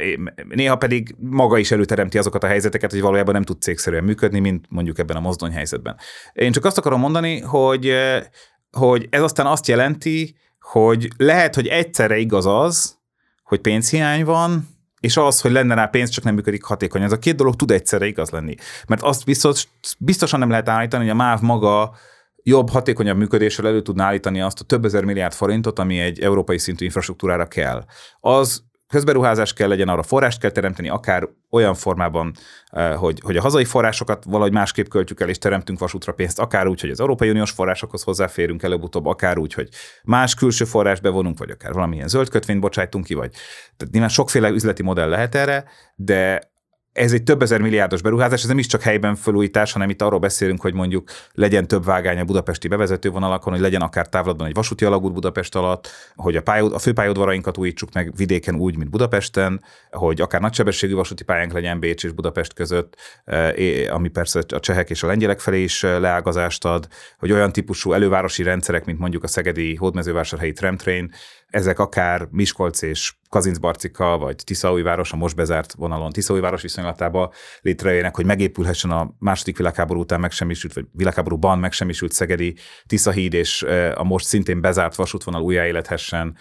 [0.48, 4.66] néha pedig maga is előteremti azokat a helyzeteket, hogy valójában nem tud cégszerűen működni, mint
[4.68, 5.96] mondjuk ebben a mozdony helyzetben.
[6.32, 7.94] Én csak azt akarom mondani, hogy,
[8.70, 12.95] hogy ez aztán azt jelenti, hogy lehet, hogy egyszerre igaz az,
[13.46, 14.68] hogy pénzhiány van,
[15.00, 17.06] és az, hogy lenne rá pénz, csak nem működik hatékonyan.
[17.06, 18.54] Ez a két dolog tud egyszerre igaz lenni.
[18.88, 19.68] Mert azt biztos,
[19.98, 21.94] biztosan nem lehet állítani, hogy a MÁV maga
[22.42, 26.58] jobb, hatékonyabb működéssel elő tudná állítani azt a több ezer milliárd forintot, ami egy európai
[26.58, 27.84] szintű infrastruktúrára kell.
[28.20, 32.32] Az közberuházás kell legyen, arra forrást kell teremteni, akár olyan formában,
[32.70, 36.66] eh, hogy, hogy a hazai forrásokat valahogy másképp költjük el, és teremtünk vasútra pénzt, akár
[36.66, 39.68] úgy, hogy az Európai Uniós forrásokhoz hozzáférünk előbb-utóbb, akár úgy, hogy
[40.04, 43.30] más külső forrás bevonunk, vagy akár valamilyen zöld kötvényt bocsájtunk ki, vagy
[43.76, 45.64] tehát nyilván sokféle üzleti modell lehet erre,
[45.94, 46.54] de
[46.96, 50.18] ez egy több ezer milliárdos beruházás, ez nem is csak helyben felújítás, hanem itt arról
[50.18, 54.84] beszélünk, hogy mondjuk legyen több vágány a budapesti bevezetővonalakon, hogy legyen akár távlatban egy vasúti
[54.84, 60.20] alagút Budapest alatt, hogy a, pályod, a főpályaudvarainkat újítsuk meg vidéken úgy, mint Budapesten, hogy
[60.20, 65.02] akár nagysebességű vasúti pályánk legyen Bécs és Budapest között, eh, ami persze a csehek és
[65.02, 66.88] a lengyelek felé is eh, leágazást ad,
[67.18, 71.10] hogy olyan típusú elővárosi rendszerek, mint mondjuk a szegedi hódmezővásárhelyi tramtrain,
[71.50, 77.30] ezek akár Miskolc és Kazincbarcika, vagy Tiszaújváros, a most bezárt vonalon Tiszaújváros viszonylatában
[77.60, 83.62] létrejönnek, hogy megépülhessen a második világháború után megsemmisült, vagy világháborúban megsemmisült Szegedi Tiszahíd, és
[83.94, 86.36] a most szintén bezárt vasútvonal újjáélethessen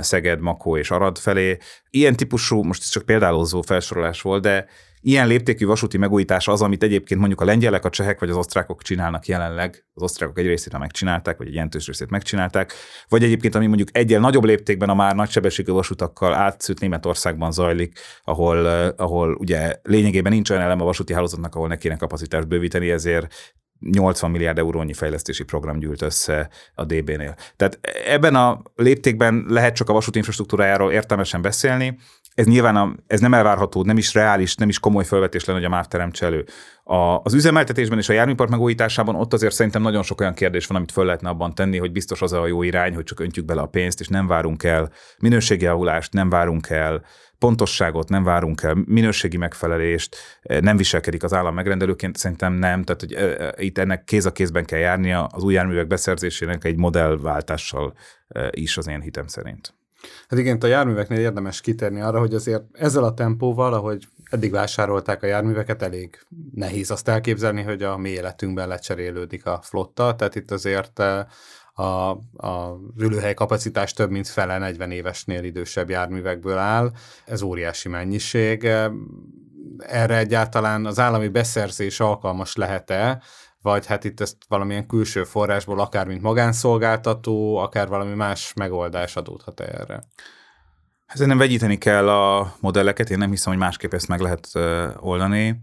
[0.00, 1.56] Szeged, Makó és Arad felé.
[1.90, 4.66] Ilyen típusú, most ez csak példálózó felsorolás volt, de
[5.00, 8.82] ilyen léptékű vasúti megújítás az, amit egyébként mondjuk a lengyelek, a csehek vagy az osztrákok
[8.82, 9.84] csinálnak jelenleg.
[9.94, 12.72] Az osztrákok egy részét megcsinálták, vagy egy jelentős részét megcsinálták.
[13.08, 18.66] Vagy egyébként, ami mondjuk egyel nagyobb léptékben a már nagysebességű vasutakkal átszűrt Németországban zajlik, ahol,
[18.96, 23.34] ahol ugye lényegében nincs olyan elem a vasúti hálózatnak, ahol ne kéne kapacitást bővíteni, ezért
[23.80, 27.34] 80 milliárd eurónyi fejlesztési program gyűlt össze a DB-nél.
[27.56, 31.98] Tehát ebben a léptékben lehet csak a vasúti infrastruktúrájáról értelmesen beszélni,
[32.34, 35.68] ez nyilván a, ez nem elvárható, nem is reális, nem is komoly felvetés lenne, hogy
[35.68, 36.44] a MÁV teremtse elő.
[36.84, 40.76] A, az üzemeltetésben és a járműpark megújításában ott azért szerintem nagyon sok olyan kérdés van,
[40.76, 43.60] amit föl lehetne abban tenni, hogy biztos az a jó irány, hogy csak öntjük bele
[43.60, 47.04] a pénzt, és nem várunk el minőségi javulást, nem várunk el
[47.38, 53.64] pontosságot, nem várunk el minőségi megfelelést, nem viselkedik az állam megrendelőként, szerintem nem, tehát hogy
[53.64, 57.94] itt ennek kéz a kézben kell járnia az új járművek beszerzésének egy modellváltással
[58.50, 59.79] is az én hitem szerint.
[60.28, 65.22] Hát igen, a járműveknél érdemes kitérni arra, hogy azért ezzel a tempóval, ahogy eddig vásárolták
[65.22, 66.18] a járműveket, elég
[66.54, 71.24] nehéz azt elképzelni, hogy a mi életünkben lecserélődik a flotta, tehát itt azért eh,
[71.80, 76.90] a, a ülőhely kapacitás több mint fele 40 évesnél idősebb járművekből áll.
[77.24, 78.64] Ez óriási mennyiség.
[79.78, 83.22] Erre egyáltalán az állami beszerzés alkalmas lehet-e,
[83.62, 89.60] vagy hát itt ezt valamilyen külső forrásból, akár mint magánszolgáltató, akár valami más megoldás adódhat
[89.60, 90.02] erre?
[91.06, 94.48] Hát nem vegyíteni kell a modelleket, én nem hiszem, hogy másképp ezt meg lehet
[94.96, 95.60] oldani.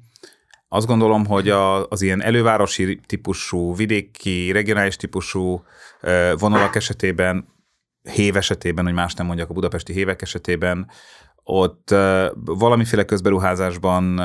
[0.67, 5.63] Azt gondolom, hogy a, az ilyen elővárosi típusú, vidéki, regionális típusú
[6.37, 7.47] vonalak esetében,
[8.01, 10.89] hév esetében, hogy más nem mondjak, a budapesti hévek esetében
[11.49, 11.95] ott
[12.35, 14.15] valamiféle közberuházásban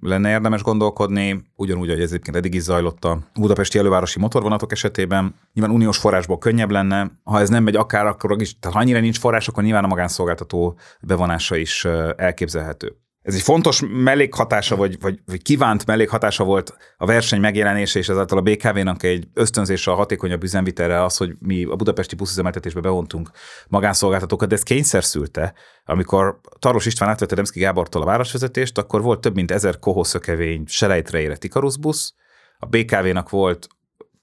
[0.00, 5.34] lenne érdemes gondolkodni, ugyanúgy, hogy ez egyébként eddig is zajlott a budapesti elővárosi motorvonatok esetében.
[5.54, 9.00] Nyilván uniós forrásból könnyebb lenne, ha ez nem megy akár, akkor is, tehát ha annyira
[9.00, 11.84] nincs forrás, akkor nyilván a magánszolgáltató bevonása is
[12.16, 12.96] elképzelhető.
[13.28, 18.38] Ez egy fontos mellékhatása, vagy, vagy, vagy kívánt mellékhatása volt a verseny megjelenése, és ezáltal
[18.38, 23.30] a BKV-nak egy ösztönzése a hatékonyabb üzemvitelre az, hogy mi a budapesti buszüzemeltetésbe bevontunk
[23.68, 25.54] magánszolgáltatókat, de ez kényszer szülte.
[25.84, 31.20] Amikor Taros István átvette Demszki Gábortól a városvezetést, akkor volt több mint ezer kohószökevény selejtre
[31.20, 32.14] érett Ikarus busz,
[32.58, 33.68] a BKV-nak volt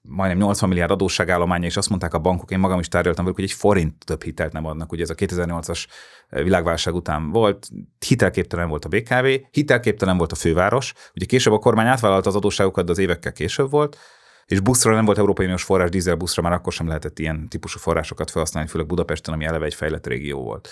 [0.08, 3.50] majdnem 80 milliárd adósságállománya, és azt mondták a bankok, én magam is tárgyaltam velük, hogy
[3.50, 4.92] egy forint több hitelt nem adnak.
[4.92, 5.86] Ugye ez a 2008-as
[6.30, 7.68] világválság után volt,
[8.08, 12.86] hitelképtelen volt a BKV, hitelképtelen volt a főváros, ugye később a kormány átvállalta az adósságokat,
[12.86, 13.98] de az évekkel később volt,
[14.46, 18.32] és buszra nem volt Európai Uniós forrás, dízelbuszra már akkor sem lehetett ilyen típusú forrásokat
[18.32, 20.70] felhasználni, főleg Budapesten, ami eleve egy fejlett régió volt.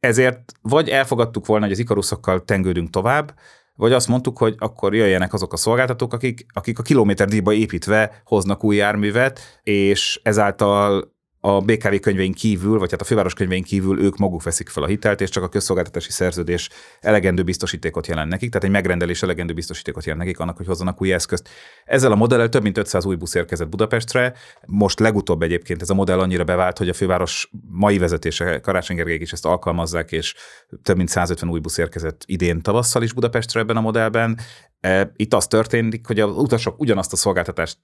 [0.00, 3.34] Ezért vagy elfogadtuk volna, hogy az ikaruszokkal tengődünk tovább,
[3.76, 8.64] vagy azt mondtuk, hogy akkor jöjjenek azok a szolgáltatók, akik, akik a kilométerdíjba építve hoznak
[8.64, 11.14] új járművet, és ezáltal
[11.46, 14.86] a BKV könyvein kívül, vagy hát a főváros könyvein kívül ők maguk veszik fel a
[14.86, 16.68] hitelt, és csak a közszolgáltatási szerződés
[17.00, 21.12] elegendő biztosítékot jelent nekik, tehát egy megrendelés elegendő biztosítékot jelent nekik annak, hogy hozzanak új
[21.12, 21.48] eszközt.
[21.84, 24.34] Ezzel a modellel több mint 500 új busz érkezett Budapestre.
[24.66, 29.20] Most legutóbb egyébként ez a modell annyira bevált, hogy a főváros mai vezetése, Karácsony Gergelyek
[29.20, 30.34] is ezt alkalmazzák, és
[30.82, 34.38] több mint 150 új busz érkezett idén tavasszal is Budapestre ebben a modellben.
[34.80, 37.78] E, itt az történik, hogy a utasok ugyanazt a szolgáltatást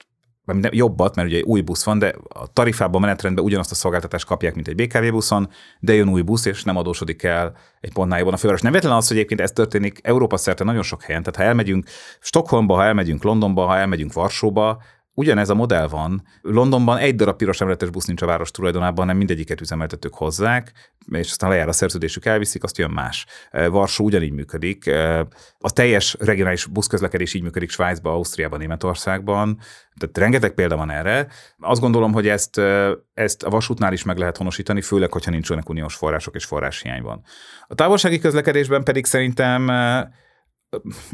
[0.71, 4.69] jobbat, mert ugye új busz van, de a tarifában, menetrendben ugyanazt a szolgáltatást kapják, mint
[4.69, 5.49] egy BKV buszon,
[5.81, 8.61] de jön új busz, és nem adósodik el egy pontnál jobban a főváros.
[8.61, 11.23] Nem véletlen az, hogy egyébként ez történik Európa szerte nagyon sok helyen.
[11.23, 11.87] Tehát ha elmegyünk
[12.21, 14.83] Stockholmba, ha elmegyünk Londonba, ha elmegyünk Varsóba,
[15.15, 16.23] Ugyanez a modell van.
[16.43, 20.73] Londonban egy darab piros emeletes busz nincs a város tulajdonában, hanem mindegyiket üzemeltetők hozzák,
[21.11, 23.27] és aztán lejár a szerződésük, elviszik, azt jön más.
[23.51, 24.87] E, Varsó ugyanígy működik.
[24.87, 25.19] E,
[25.59, 29.59] a teljes regionális buszközlekedés így működik Svájcban, Ausztriában, Németországban.
[29.99, 31.27] Tehát rengeteg példa van erre.
[31.59, 35.69] Azt gondolom, hogy ezt, e, ezt a vasútnál is meg lehet honosítani, főleg, hogyha nincsenek
[35.69, 37.23] uniós források és forráshiány van.
[37.67, 39.71] A távolsági közlekedésben pedig szerintem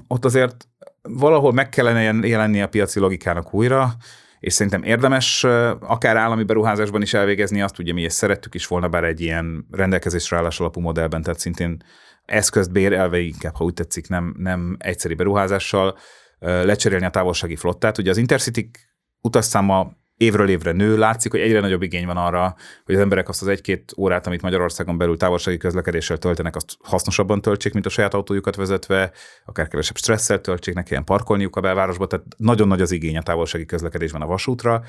[0.06, 0.68] ott azért
[1.02, 3.92] valahol meg kellene jelenni a piaci logikának újra,
[4.40, 5.44] és szerintem érdemes
[5.80, 9.66] akár állami beruházásban is elvégezni azt, ugye mi ezt szerettük is volna, bár egy ilyen
[9.70, 11.82] rendelkezésre állás alapú modellben, tehát szintén
[12.24, 15.98] eszközt bérelve inkább, ha úgy tetszik, nem, nem egyszeri beruházással
[16.38, 17.98] lecserélni a távolsági flottát.
[17.98, 18.70] Ugye az Intercity
[19.20, 23.42] utasszáma évről évre nő, látszik, hogy egyre nagyobb igény van arra, hogy az emberek azt
[23.42, 28.14] az egy-két órát, amit Magyarországon belül távolsági közlekedéssel töltenek, azt hasznosabban töltsék, mint a saját
[28.14, 29.12] autójukat vezetve,
[29.44, 33.22] akár kevesebb stresszel töltsék, ne kelljen parkolniuk a belvárosba, tehát nagyon nagy az igény a
[33.22, 34.82] távolsági közlekedésben a vasútra,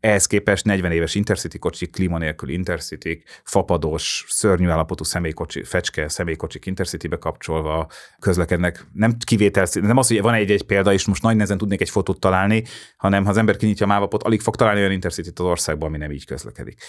[0.00, 6.66] ehhez képest 40 éves Intercity kocsik, klíma nélkül Intercity, fapados, szörnyű állapotú személykocsi, fecske személykocsik
[6.66, 8.86] Intercity-be kapcsolva közlekednek.
[8.92, 12.20] Nem kivétel, nem az, hogy van egy-egy példa, és most nagy nehezen tudnék egy fotót
[12.20, 12.64] találni,
[12.96, 15.98] hanem ha az ember kinyitja a mávapot, alig fog találni olyan intercity az országban, ami
[15.98, 16.80] nem így közlekedik.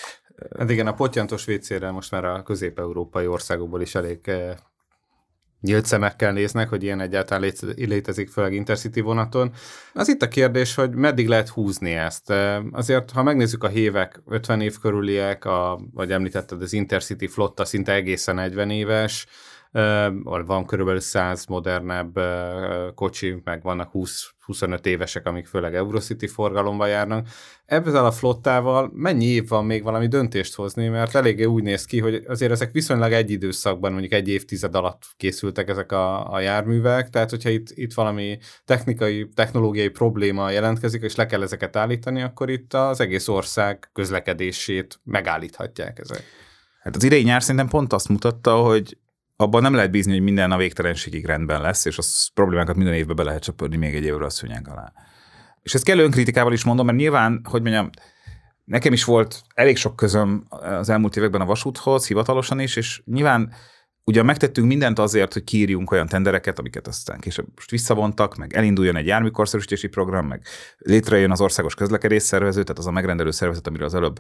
[0.58, 4.56] Hát igen, a potyantos WC-re most már a közép-európai országokból is elég eh,
[5.62, 9.52] nyílt szemekkel néznek, hogy ilyen egyáltalán létezik, főleg Intercity vonaton.
[9.94, 12.34] Az itt a kérdés, hogy meddig lehet húzni ezt.
[12.72, 17.94] Azért, ha megnézzük a hévek, 50 év körüliek, a, vagy említetted, az Intercity flotta szinte
[17.94, 19.28] egészen 40 éves,
[20.46, 22.20] van körülbelül 100 modernebb
[22.96, 27.28] kocsi, meg vannak 20-25 évesek, amik főleg Eurocity forgalomba járnak.
[27.66, 32.00] Ezzel a flottával mennyi év van még valami döntést hozni, mert eléggé úgy néz ki,
[32.00, 37.10] hogy azért ezek viszonylag egy időszakban, mondjuk egy évtized alatt készültek ezek a, a járművek,
[37.10, 42.50] tehát hogyha itt, itt valami technikai, technológiai probléma jelentkezik, és le kell ezeket állítani, akkor
[42.50, 46.24] itt az egész ország közlekedését megállíthatják ezek.
[46.82, 48.98] Hát az idei nyár szerintem pont azt mutatta, hogy
[49.36, 53.16] abban nem lehet bízni, hogy minden a végtelenségig rendben lesz, és az problémákat minden évben
[53.16, 54.94] be lehet csapodni még egy évre a szőnyeg alá.
[55.62, 57.90] És ezt kell önkritikával is mondom, mert nyilván, hogy mondjam,
[58.66, 63.54] nekem is volt elég sok közöm az elmúlt években a vasúthoz, hivatalosan is, és nyilván
[64.08, 68.96] Ugye megtettünk mindent azért, hogy kiírjunk olyan tendereket, amiket aztán később most visszavontak, meg elinduljon
[68.96, 70.46] egy járműkorszerűsítési program, meg
[70.78, 74.20] létrejön az országos közlekedés szervező, tehát az a megrendelő szervezet, amiről az előbb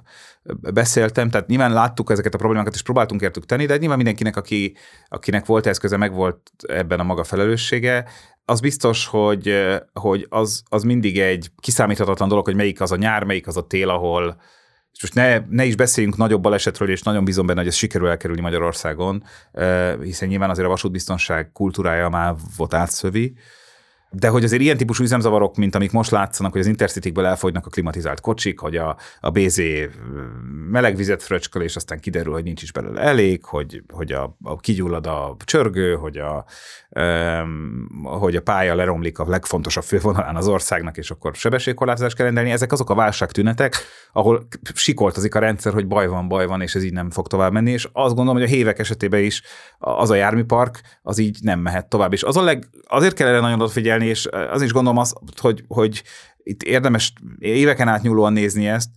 [0.73, 1.29] beszéltem.
[1.29, 4.75] Tehát nyilván láttuk ezeket a problémákat, és próbáltunk értük tenni, de nyilván mindenkinek, aki,
[5.07, 8.05] akinek volt eszköze, meg volt ebben a maga felelőssége,
[8.45, 9.53] az biztos, hogy,
[9.93, 13.67] hogy az, az mindig egy kiszámíthatatlan dolog, hogy melyik az a nyár, melyik az a
[13.67, 14.37] tél, ahol,
[14.95, 18.07] és most ne, ne is beszéljünk nagyobb balesetről, és nagyon bízom benne, hogy ez sikerül
[18.07, 19.23] elkerülni Magyarországon,
[20.01, 23.33] hiszen nyilván azért a vasútbiztonság kultúrája már volt átszövi,
[24.19, 27.69] de hogy azért ilyen típusú üzemzavarok, mint amik most látszanak, hogy az intercitykből elfogynak a
[27.69, 29.61] klimatizált kocsik, hogy a, a BZ
[30.69, 34.55] meleg vizet fröcsköl, és aztán kiderül, hogy nincs is belőle elég, hogy, hogy a, a
[34.55, 36.45] kigyullad a csörgő, hogy, a,
[36.89, 42.51] um, hogy a pálya leromlik a legfontosabb fővonalán az országnak, és akkor sebességkorlátozást kell rendelni.
[42.51, 43.75] Ezek azok a válságtünetek,
[44.13, 47.51] ahol sikoltozik a rendszer, hogy baj van, baj van, és ez így nem fog tovább
[47.51, 49.41] menni, és azt gondolom, hogy a hévek esetében is
[49.77, 52.13] az a járműpark, az így nem mehet tovább.
[52.13, 55.63] És az a leg, azért kell erre nagyon odafigyelni, és az is gondolom azt, hogy,
[55.67, 56.03] hogy
[56.37, 58.89] itt érdemes éveken átnyúlóan nézni ezt,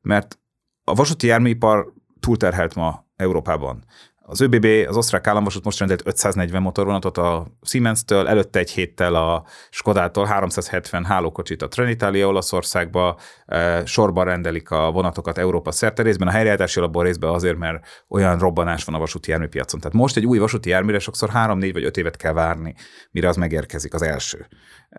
[0.00, 0.38] mert
[0.84, 3.84] a vasúti járműipar túlterhelt ma Európában.
[4.24, 9.44] Az ÖBB, az osztrák államvasút most rendelt 540 motorvonatot a Siemens-től, előtte egy héttel a
[9.70, 16.30] Skodától 370 hálókocsit a Trenitalia Olaszországba, e, sorban rendelik a vonatokat Európa szerte részben, a
[16.30, 19.80] helyreállítási alapból részben azért, mert olyan robbanás van a vasúti járműpiacon.
[19.80, 22.74] Tehát most egy új vasúti járműre sokszor 3, 4 vagy 5 évet kell várni,
[23.10, 24.46] mire az megérkezik az első.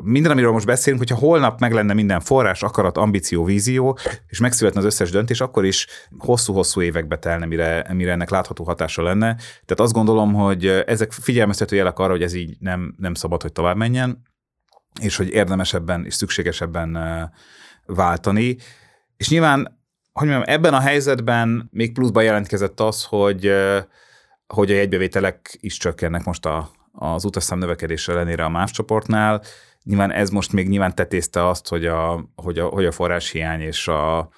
[0.02, 3.98] Minden, amiről most beszélünk, hogyha holnap meg lenne minden forrás, akarat, ambíció, vízió,
[4.28, 9.02] és megszületne az összes döntés, akkor is hosszú-hosszú évekbe telne, mire, mire ennek látható hatása
[9.02, 9.13] lenne.
[9.20, 13.52] Tehát azt gondolom, hogy ezek figyelmeztető jelek arra, hogy ez így nem, nem szabad, hogy
[13.52, 14.22] tovább menjen,
[15.02, 16.98] és hogy érdemesebben és szükségesebben
[17.86, 18.58] váltani.
[19.18, 23.52] És nyilván, hogy mondjam, ebben a helyzetben még pluszban jelentkezett az, hogy,
[24.48, 29.42] hogy a jegybevételek is csökkennek most a, az utasszám növekedés ellenére a más csoportnál,
[29.84, 33.88] Nyilván ez most még nyilván tetézte azt, hogy a, hogy a, hogy a forráshiány és,
[33.88, 34.30] a,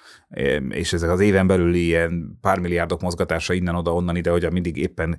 [0.68, 4.50] és ezek az éven belüli ilyen pár milliárdok mozgatása innen oda, onnan ide, hogy a
[4.50, 5.16] mindig éppen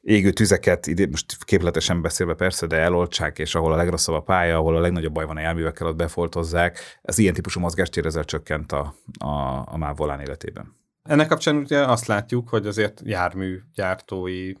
[0.00, 4.56] égő tüzeket, ide, most képletesen beszélve persze, de eloltsák, és ahol a legrosszabb a pálya,
[4.56, 6.98] ahol a legnagyobb baj van a járművekkel, ott befoltozzák.
[7.02, 9.28] Az ilyen típusú mozgástér ezzel csökkent a, a,
[9.66, 10.78] a MÁV volán életében.
[11.02, 14.52] Ennek kapcsán ugye azt látjuk, hogy azért járműgyártói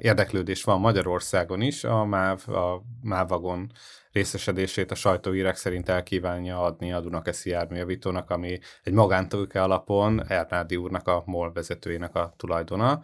[0.00, 1.84] érdeklődés van Magyarországon is.
[1.84, 3.72] A MÁV, a MÁV vagon
[4.12, 11.08] részesedését a sajtóírek szerint elkívánja adni a Dunakeszi járműjavítónak, ami egy magántőke alapon Ernádi úrnak,
[11.08, 13.02] a MOL vezetőjének a tulajdona.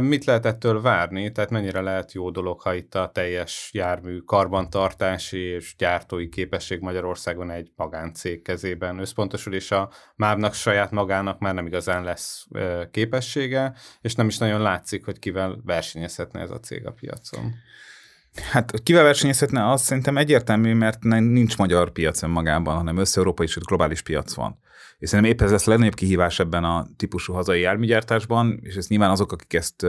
[0.00, 1.32] Mit lehet ettől várni?
[1.32, 7.50] Tehát mennyire lehet jó dolog, ha itt a teljes jármű karbantartási és gyártói képesség Magyarországon
[7.50, 12.46] egy magáncég kezében összpontosul, és a máv saját magának már nem igazán lesz
[12.90, 17.54] képessége, és nem is nagyon látszik, hogy kivel versenyezhetne ez a cég a piacon.
[18.42, 24.02] Hát kivel versenyezhetne, az szerintem egyértelmű, mert nincs magyar piac magában, hanem össze-európai és globális
[24.02, 24.58] piac van.
[24.98, 28.88] És szerintem épp ez lesz a legnagyobb kihívás ebben a típusú hazai járműgyártásban, és ez
[28.88, 29.86] nyilván azok, akik ezt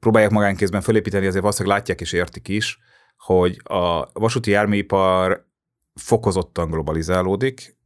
[0.00, 2.78] próbálják magánkézben fölépíteni, azért valószínűleg látják és értik is,
[3.16, 5.46] hogy a vasúti járműipar
[5.94, 7.76] fokozottan globalizálódik,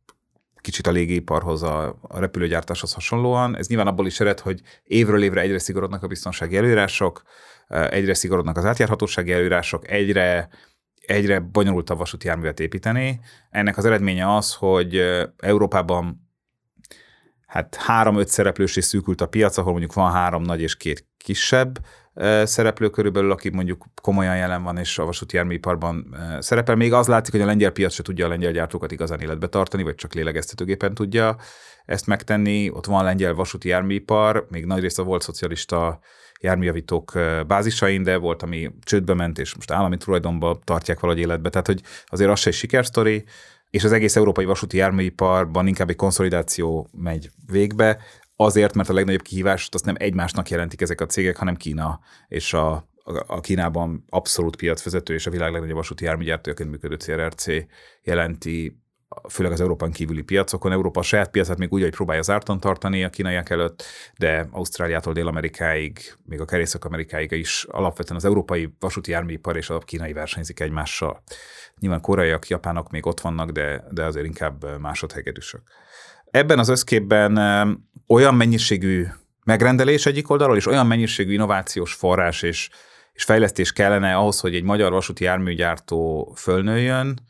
[0.60, 3.56] kicsit a légiparhoz, a, a repülőgyártáshoz hasonlóan.
[3.56, 7.22] Ez nyilván abból is ered, hogy évről évre egyre szigorodnak a biztonsági előírások,
[7.68, 10.48] egyre szigorodnak az átjárhatósági előírások, egyre
[11.06, 13.20] egyre bonyolultabb vasúti járművet építeni.
[13.50, 15.02] Ennek az eredménye az, hogy
[15.36, 16.28] Európában
[17.46, 21.78] hát három-öt szereplős és szűkült a piac, ahol mondjuk van három nagy és két kisebb
[22.42, 26.74] szereplő körülbelül, aki mondjuk komolyan jelen van és a vasúti járműiparban szerepel.
[26.74, 29.82] Még az látszik, hogy a lengyel piac se tudja a lengyel gyártókat igazán életbe tartani,
[29.82, 31.36] vagy csak lélegeztetőgépen tudja
[31.84, 32.70] ezt megtenni.
[32.70, 36.00] Ott van lengyel vasúti járműipar, még nagy része volt szocialista
[36.40, 37.12] járműjavítók
[37.46, 41.50] bázisain, de volt, ami csődbe ment, és most állami tulajdonban tartják valahogy életbe.
[41.50, 43.24] Tehát, hogy azért az se egy sikersztori,
[43.70, 47.98] és az egész európai vasúti járműiparban inkább egy konszolidáció megy végbe,
[48.36, 52.52] azért, mert a legnagyobb kihívást azt nem egymásnak jelentik ezek a cégek, hanem Kína és
[52.52, 52.88] a,
[53.26, 57.46] a Kínában abszolút piacvezető és a világ legnagyobb vasúti járműgyártójaként működő CRRC
[58.02, 58.80] jelenti
[59.28, 60.72] főleg az Európán kívüli piacokon.
[60.72, 63.82] Európa a saját piacát még úgy, hogy próbálja zártan tartani a kínaiak előtt,
[64.18, 69.78] de Ausztráliától Dél-Amerikáig, még a kerészek Amerikáig is alapvetően az európai vasúti járműipar és a
[69.78, 71.22] kínai versenyzik egymással.
[71.78, 75.62] Nyilván koreaiak, japánok még ott vannak, de, de azért inkább másodhegedűsök.
[76.30, 77.36] Ebben az összképben
[78.06, 79.06] olyan mennyiségű
[79.44, 82.68] megrendelés egyik oldalról, és olyan mennyiségű innovációs forrás és,
[83.12, 87.20] és fejlesztés kellene ahhoz, hogy egy magyar vasúti járműgyártó fölnőjön,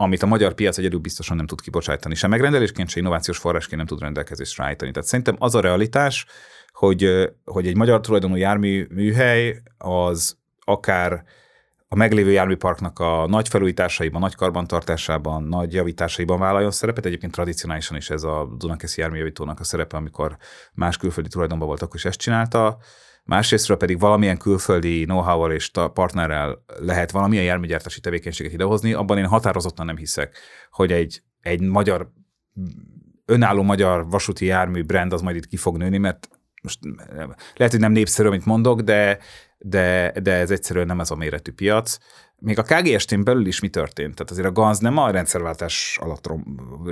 [0.00, 2.14] amit a magyar piac egyedül biztosan nem tud kibocsátani.
[2.14, 4.90] Sem megrendelésként, sem innovációs forrásként nem tud rendelkezésre állítani.
[4.90, 6.26] Tehát szerintem az a realitás,
[6.72, 11.24] hogy, hogy egy magyar tulajdonú jármű műhely az akár
[11.88, 17.06] a meglévő járműparknak a nagy felújításaiban, nagy karbantartásában, nagy javításaiban vállaljon szerepet.
[17.06, 20.36] Egyébként tradicionálisan is ez a Dunakeszi járműjavítónak a szerepe, amikor
[20.74, 22.78] más külföldi tulajdonban volt, akkor ezt csinálta
[23.28, 29.86] másrésztről pedig valamilyen külföldi know-how-val és partnerrel lehet valamilyen járműgyártási tevékenységet idehozni, abban én határozottan
[29.86, 30.38] nem hiszek,
[30.70, 32.12] hogy egy, egy magyar,
[33.24, 36.28] önálló magyar vasúti jármű brand az majd itt ki fog nőni, mert
[36.62, 36.78] most
[37.54, 39.18] lehet, hogy nem népszerű, amit mondok, de,
[39.58, 41.98] de, de ez egyszerűen nem ez a méretű piac.
[42.40, 44.14] Még a KGST-n belül is mi történt?
[44.14, 46.44] Tehát azért a GANZ nem a rendszerváltás alatt rom,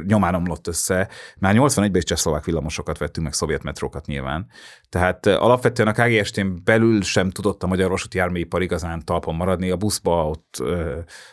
[0.07, 4.47] nyomán omlott össze, már 81-ben is csehszlovák villamosokat vettünk, meg szovjet metrókat nyilván.
[4.89, 9.77] Tehát alapvetően a KGST-n belül sem tudott a magyar vasúti járműipar igazán talpon maradni, a
[9.77, 10.63] buszba ott,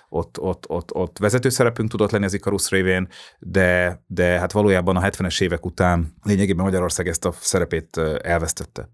[0.10, 3.08] ott, ott, ott, ott vezető szerepünk tudott lenni az Ikarus révén,
[3.40, 8.90] de, de hát valójában a 70-es évek után lényegében Magyarország ezt a szerepét elvesztette.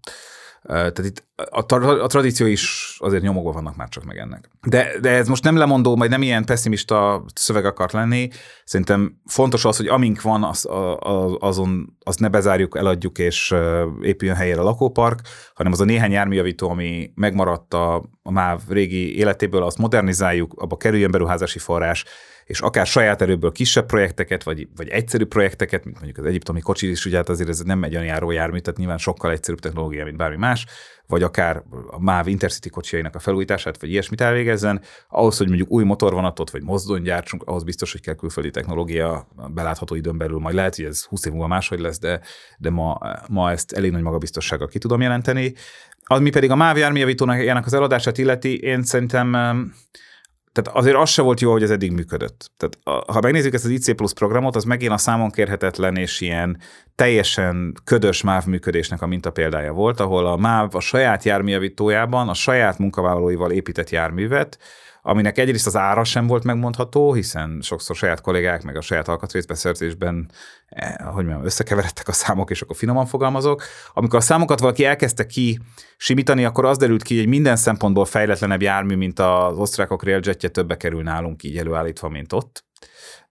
[0.62, 4.50] Tehát itt a, tra- a tradíció is azért nyomogva vannak már csak meg ennek.
[4.66, 8.28] De, de ez most nem lemondó, majd nem ilyen pessimista szöveg akart lenni.
[8.64, 13.54] Szerintem fontos az, hogy amink van, az, az, azon azt ne bezárjuk, eladjuk, és
[14.00, 15.20] épüljön helyére a lakópark,
[15.54, 20.76] hanem az a néhány járműjavító, ami megmaradt a, a MÁV régi életéből, azt modernizáljuk, abba
[20.76, 22.04] kerüljön beruházási forrás,
[22.50, 26.90] és akár saját erőből kisebb projekteket, vagy, vagy egyszerű projekteket, mint mondjuk az egyiptomi kocsi
[26.90, 30.16] is, ugye hát azért ez nem egy olyan járó tehát nyilván sokkal egyszerűbb technológia, mint
[30.16, 30.66] bármi más,
[31.06, 35.84] vagy akár a MÁV Intercity kocsiainak a felújítását, vagy ilyesmit elvégezzen, ahhoz, hogy mondjuk új
[35.84, 40.38] motorvonatot, vagy mozdony gyártsunk, ahhoz biztos, hogy kell külföldi technológia belátható időn belül.
[40.38, 42.20] Majd lehet, hogy ez 20 év múlva máshogy lesz, de,
[42.58, 42.98] de ma,
[43.28, 45.54] ma ezt elég nagy magabiztossággal ki tudom jelenteni.
[46.04, 49.34] Ami pedig a MÁV járműjavítónak az eladását illeti, én szerintem
[50.52, 52.50] tehát azért az se volt jó, hogy ez eddig működött.
[52.56, 56.58] Tehát ha megnézzük ezt az IC programot, az megint a számon kérhetetlen és ilyen
[56.94, 62.78] teljesen ködös MÁV működésnek a mintapéldája volt, ahol a MÁV a saját járműjavítójában a saját
[62.78, 64.58] munkavállalóival épített járművet,
[65.02, 70.30] aminek egyrészt az ára sem volt megmondható, hiszen sokszor saját kollégák, meg a saját alkatrészbeszerzésben
[70.68, 73.62] eh, hogy mondjam, összekeveredtek a számok, és akkor finoman fogalmazok.
[73.92, 75.60] Amikor a számokat valaki elkezdte ki
[75.96, 80.76] simítani, akkor az derült ki, hogy minden szempontból fejletlenebb jármű, mint az osztrákok railjetje többe
[80.76, 82.68] kerül nálunk így előállítva, mint ott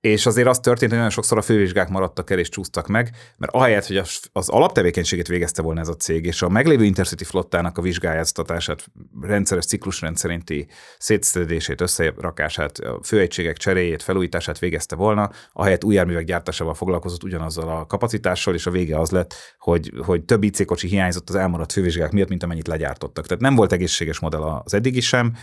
[0.02, 3.54] és azért az történt, hogy nagyon sokszor a fővizsgák maradtak el és csúsztak meg, mert
[3.54, 3.98] ahelyett, hogy
[4.32, 8.86] az, alaptevékenységet végezte volna ez a cég, és a meglévő Intercity flottának a vizsgájáztatását,
[9.22, 16.74] rendszeres ciklusrend szerinti szétszedését, összerakását, a főegységek cseréjét, felújítását végezte volna, ahelyett új járművek gyártásával
[16.74, 21.30] foglalkozott ugyanazzal a kapacitással, és a vége az lett, hogy, hogy több IC kocsi hiányzott
[21.30, 23.26] az elmaradt fővizsgák miatt, mint amennyit legyártottak.
[23.26, 25.34] Tehát nem volt egészséges modell az eddigi sem.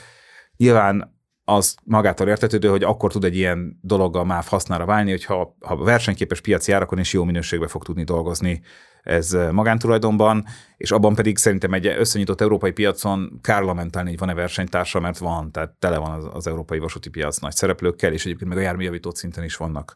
[0.56, 1.15] Nyilván
[1.48, 6.40] az magától értetődő, hogy akkor tud egy ilyen dologgal MÁV hasznára válni, hogyha ha versenyképes
[6.40, 8.62] piaci árakon és jó minőségben fog tudni dolgozni
[9.02, 10.44] ez magántulajdonban,
[10.76, 15.52] és abban pedig szerintem egy összenyitott európai piacon kár lamentálni, hogy van-e versenytársa, mert van,
[15.52, 19.14] tehát tele van az, az európai vasúti piac nagy szereplőkkel, és egyébként meg a járműjavító
[19.14, 19.94] szinten is vannak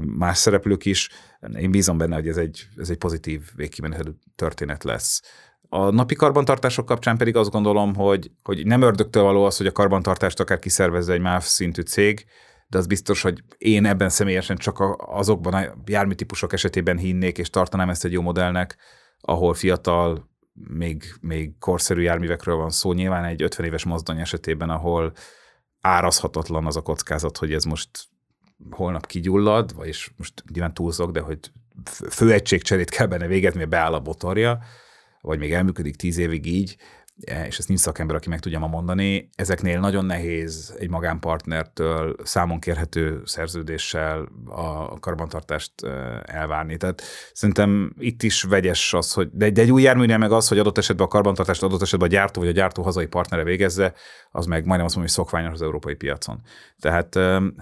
[0.00, 1.10] más szereplők is.
[1.58, 5.22] Én bízom benne, hogy ez egy, ez egy pozitív végkimenetelő történet lesz.
[5.68, 9.72] A napi karbantartások kapcsán pedig azt gondolom, hogy, hogy nem ördögtől való az, hogy a
[9.72, 12.26] karbantartást akár kiszervezze egy MÁV szintű cég,
[12.68, 17.88] de az biztos, hogy én ebben személyesen csak azokban a járműtípusok esetében hinnék, és tartanám
[17.88, 18.76] ezt egy jó modellnek,
[19.20, 20.30] ahol fiatal,
[20.68, 22.92] még, még korszerű járművekről van szó.
[22.92, 25.12] Nyilván egy 50 éves mozdony esetében, ahol
[25.80, 27.88] árazhatatlan az a kockázat, hogy ez most
[28.70, 31.38] holnap kigyullad, vagyis most nyilván túlzok, de hogy
[32.10, 34.58] főegységcserét kell benne végezni, mert beáll a botorja,
[35.28, 36.76] vagy még elműködik tíz évig így,
[37.24, 42.16] e, és ezt nincs szakember, aki meg tudja ma mondani, ezeknél nagyon nehéz egy magánpartnertől
[42.22, 45.88] számon kérhető szerződéssel a karbantartást e,
[46.26, 46.76] elvárni.
[46.76, 47.02] Tehát
[47.32, 50.78] szerintem itt is vegyes az, hogy de egy, egy új járműnél meg az, hogy adott
[50.78, 53.94] esetben a karbantartást adott esetben a gyártó vagy a gyártó hazai partnere végezze,
[54.30, 56.40] az meg majdnem azt mondom, hogy szokványos az európai piacon.
[56.78, 57.54] Tehát um,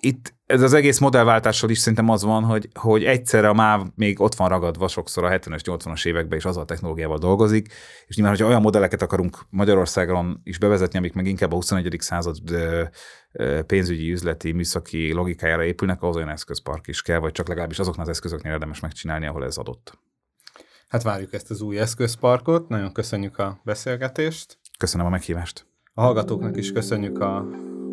[0.00, 4.20] itt ez az egész modellváltással is szerintem az van, hogy, hogy egyszerre a MÁV még
[4.20, 7.72] ott van ragadva sokszor a 70-es, 80-as években is azzal a technológiával dolgozik,
[8.06, 11.96] és nyilván, hogyha olyan modelleket akarunk Magyarországon is bevezetni, amik meg inkább a 21.
[11.98, 12.36] század
[13.66, 18.10] pénzügyi, üzleti, műszaki logikájára épülnek, ahhoz olyan eszközpark is kell, vagy csak legalábbis azoknál az
[18.10, 19.98] eszközöknél érdemes megcsinálni, ahol ez adott.
[20.88, 24.58] Hát várjuk ezt az új eszközparkot, nagyon köszönjük a beszélgetést.
[24.78, 25.66] Köszönöm a meghívást.
[25.94, 27.46] A hallgatóknak is köszönjük a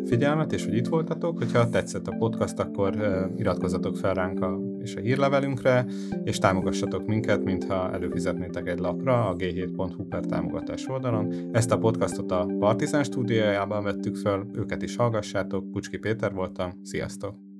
[0.04, 1.38] figyelmet, és hogy itt voltatok.
[1.38, 2.94] Hogyha tetszett a podcast, akkor
[3.36, 5.86] iratkozzatok fel ránk a, és a hírlevelünkre,
[6.24, 11.32] és támogassatok minket, mintha előfizetnétek egy lapra a g7.hu per támogatás oldalon.
[11.52, 15.70] Ezt a podcastot a Partizán stúdiójában vettük fel, őket is hallgassátok.
[15.70, 17.51] Pucski Péter voltam, sziasztok!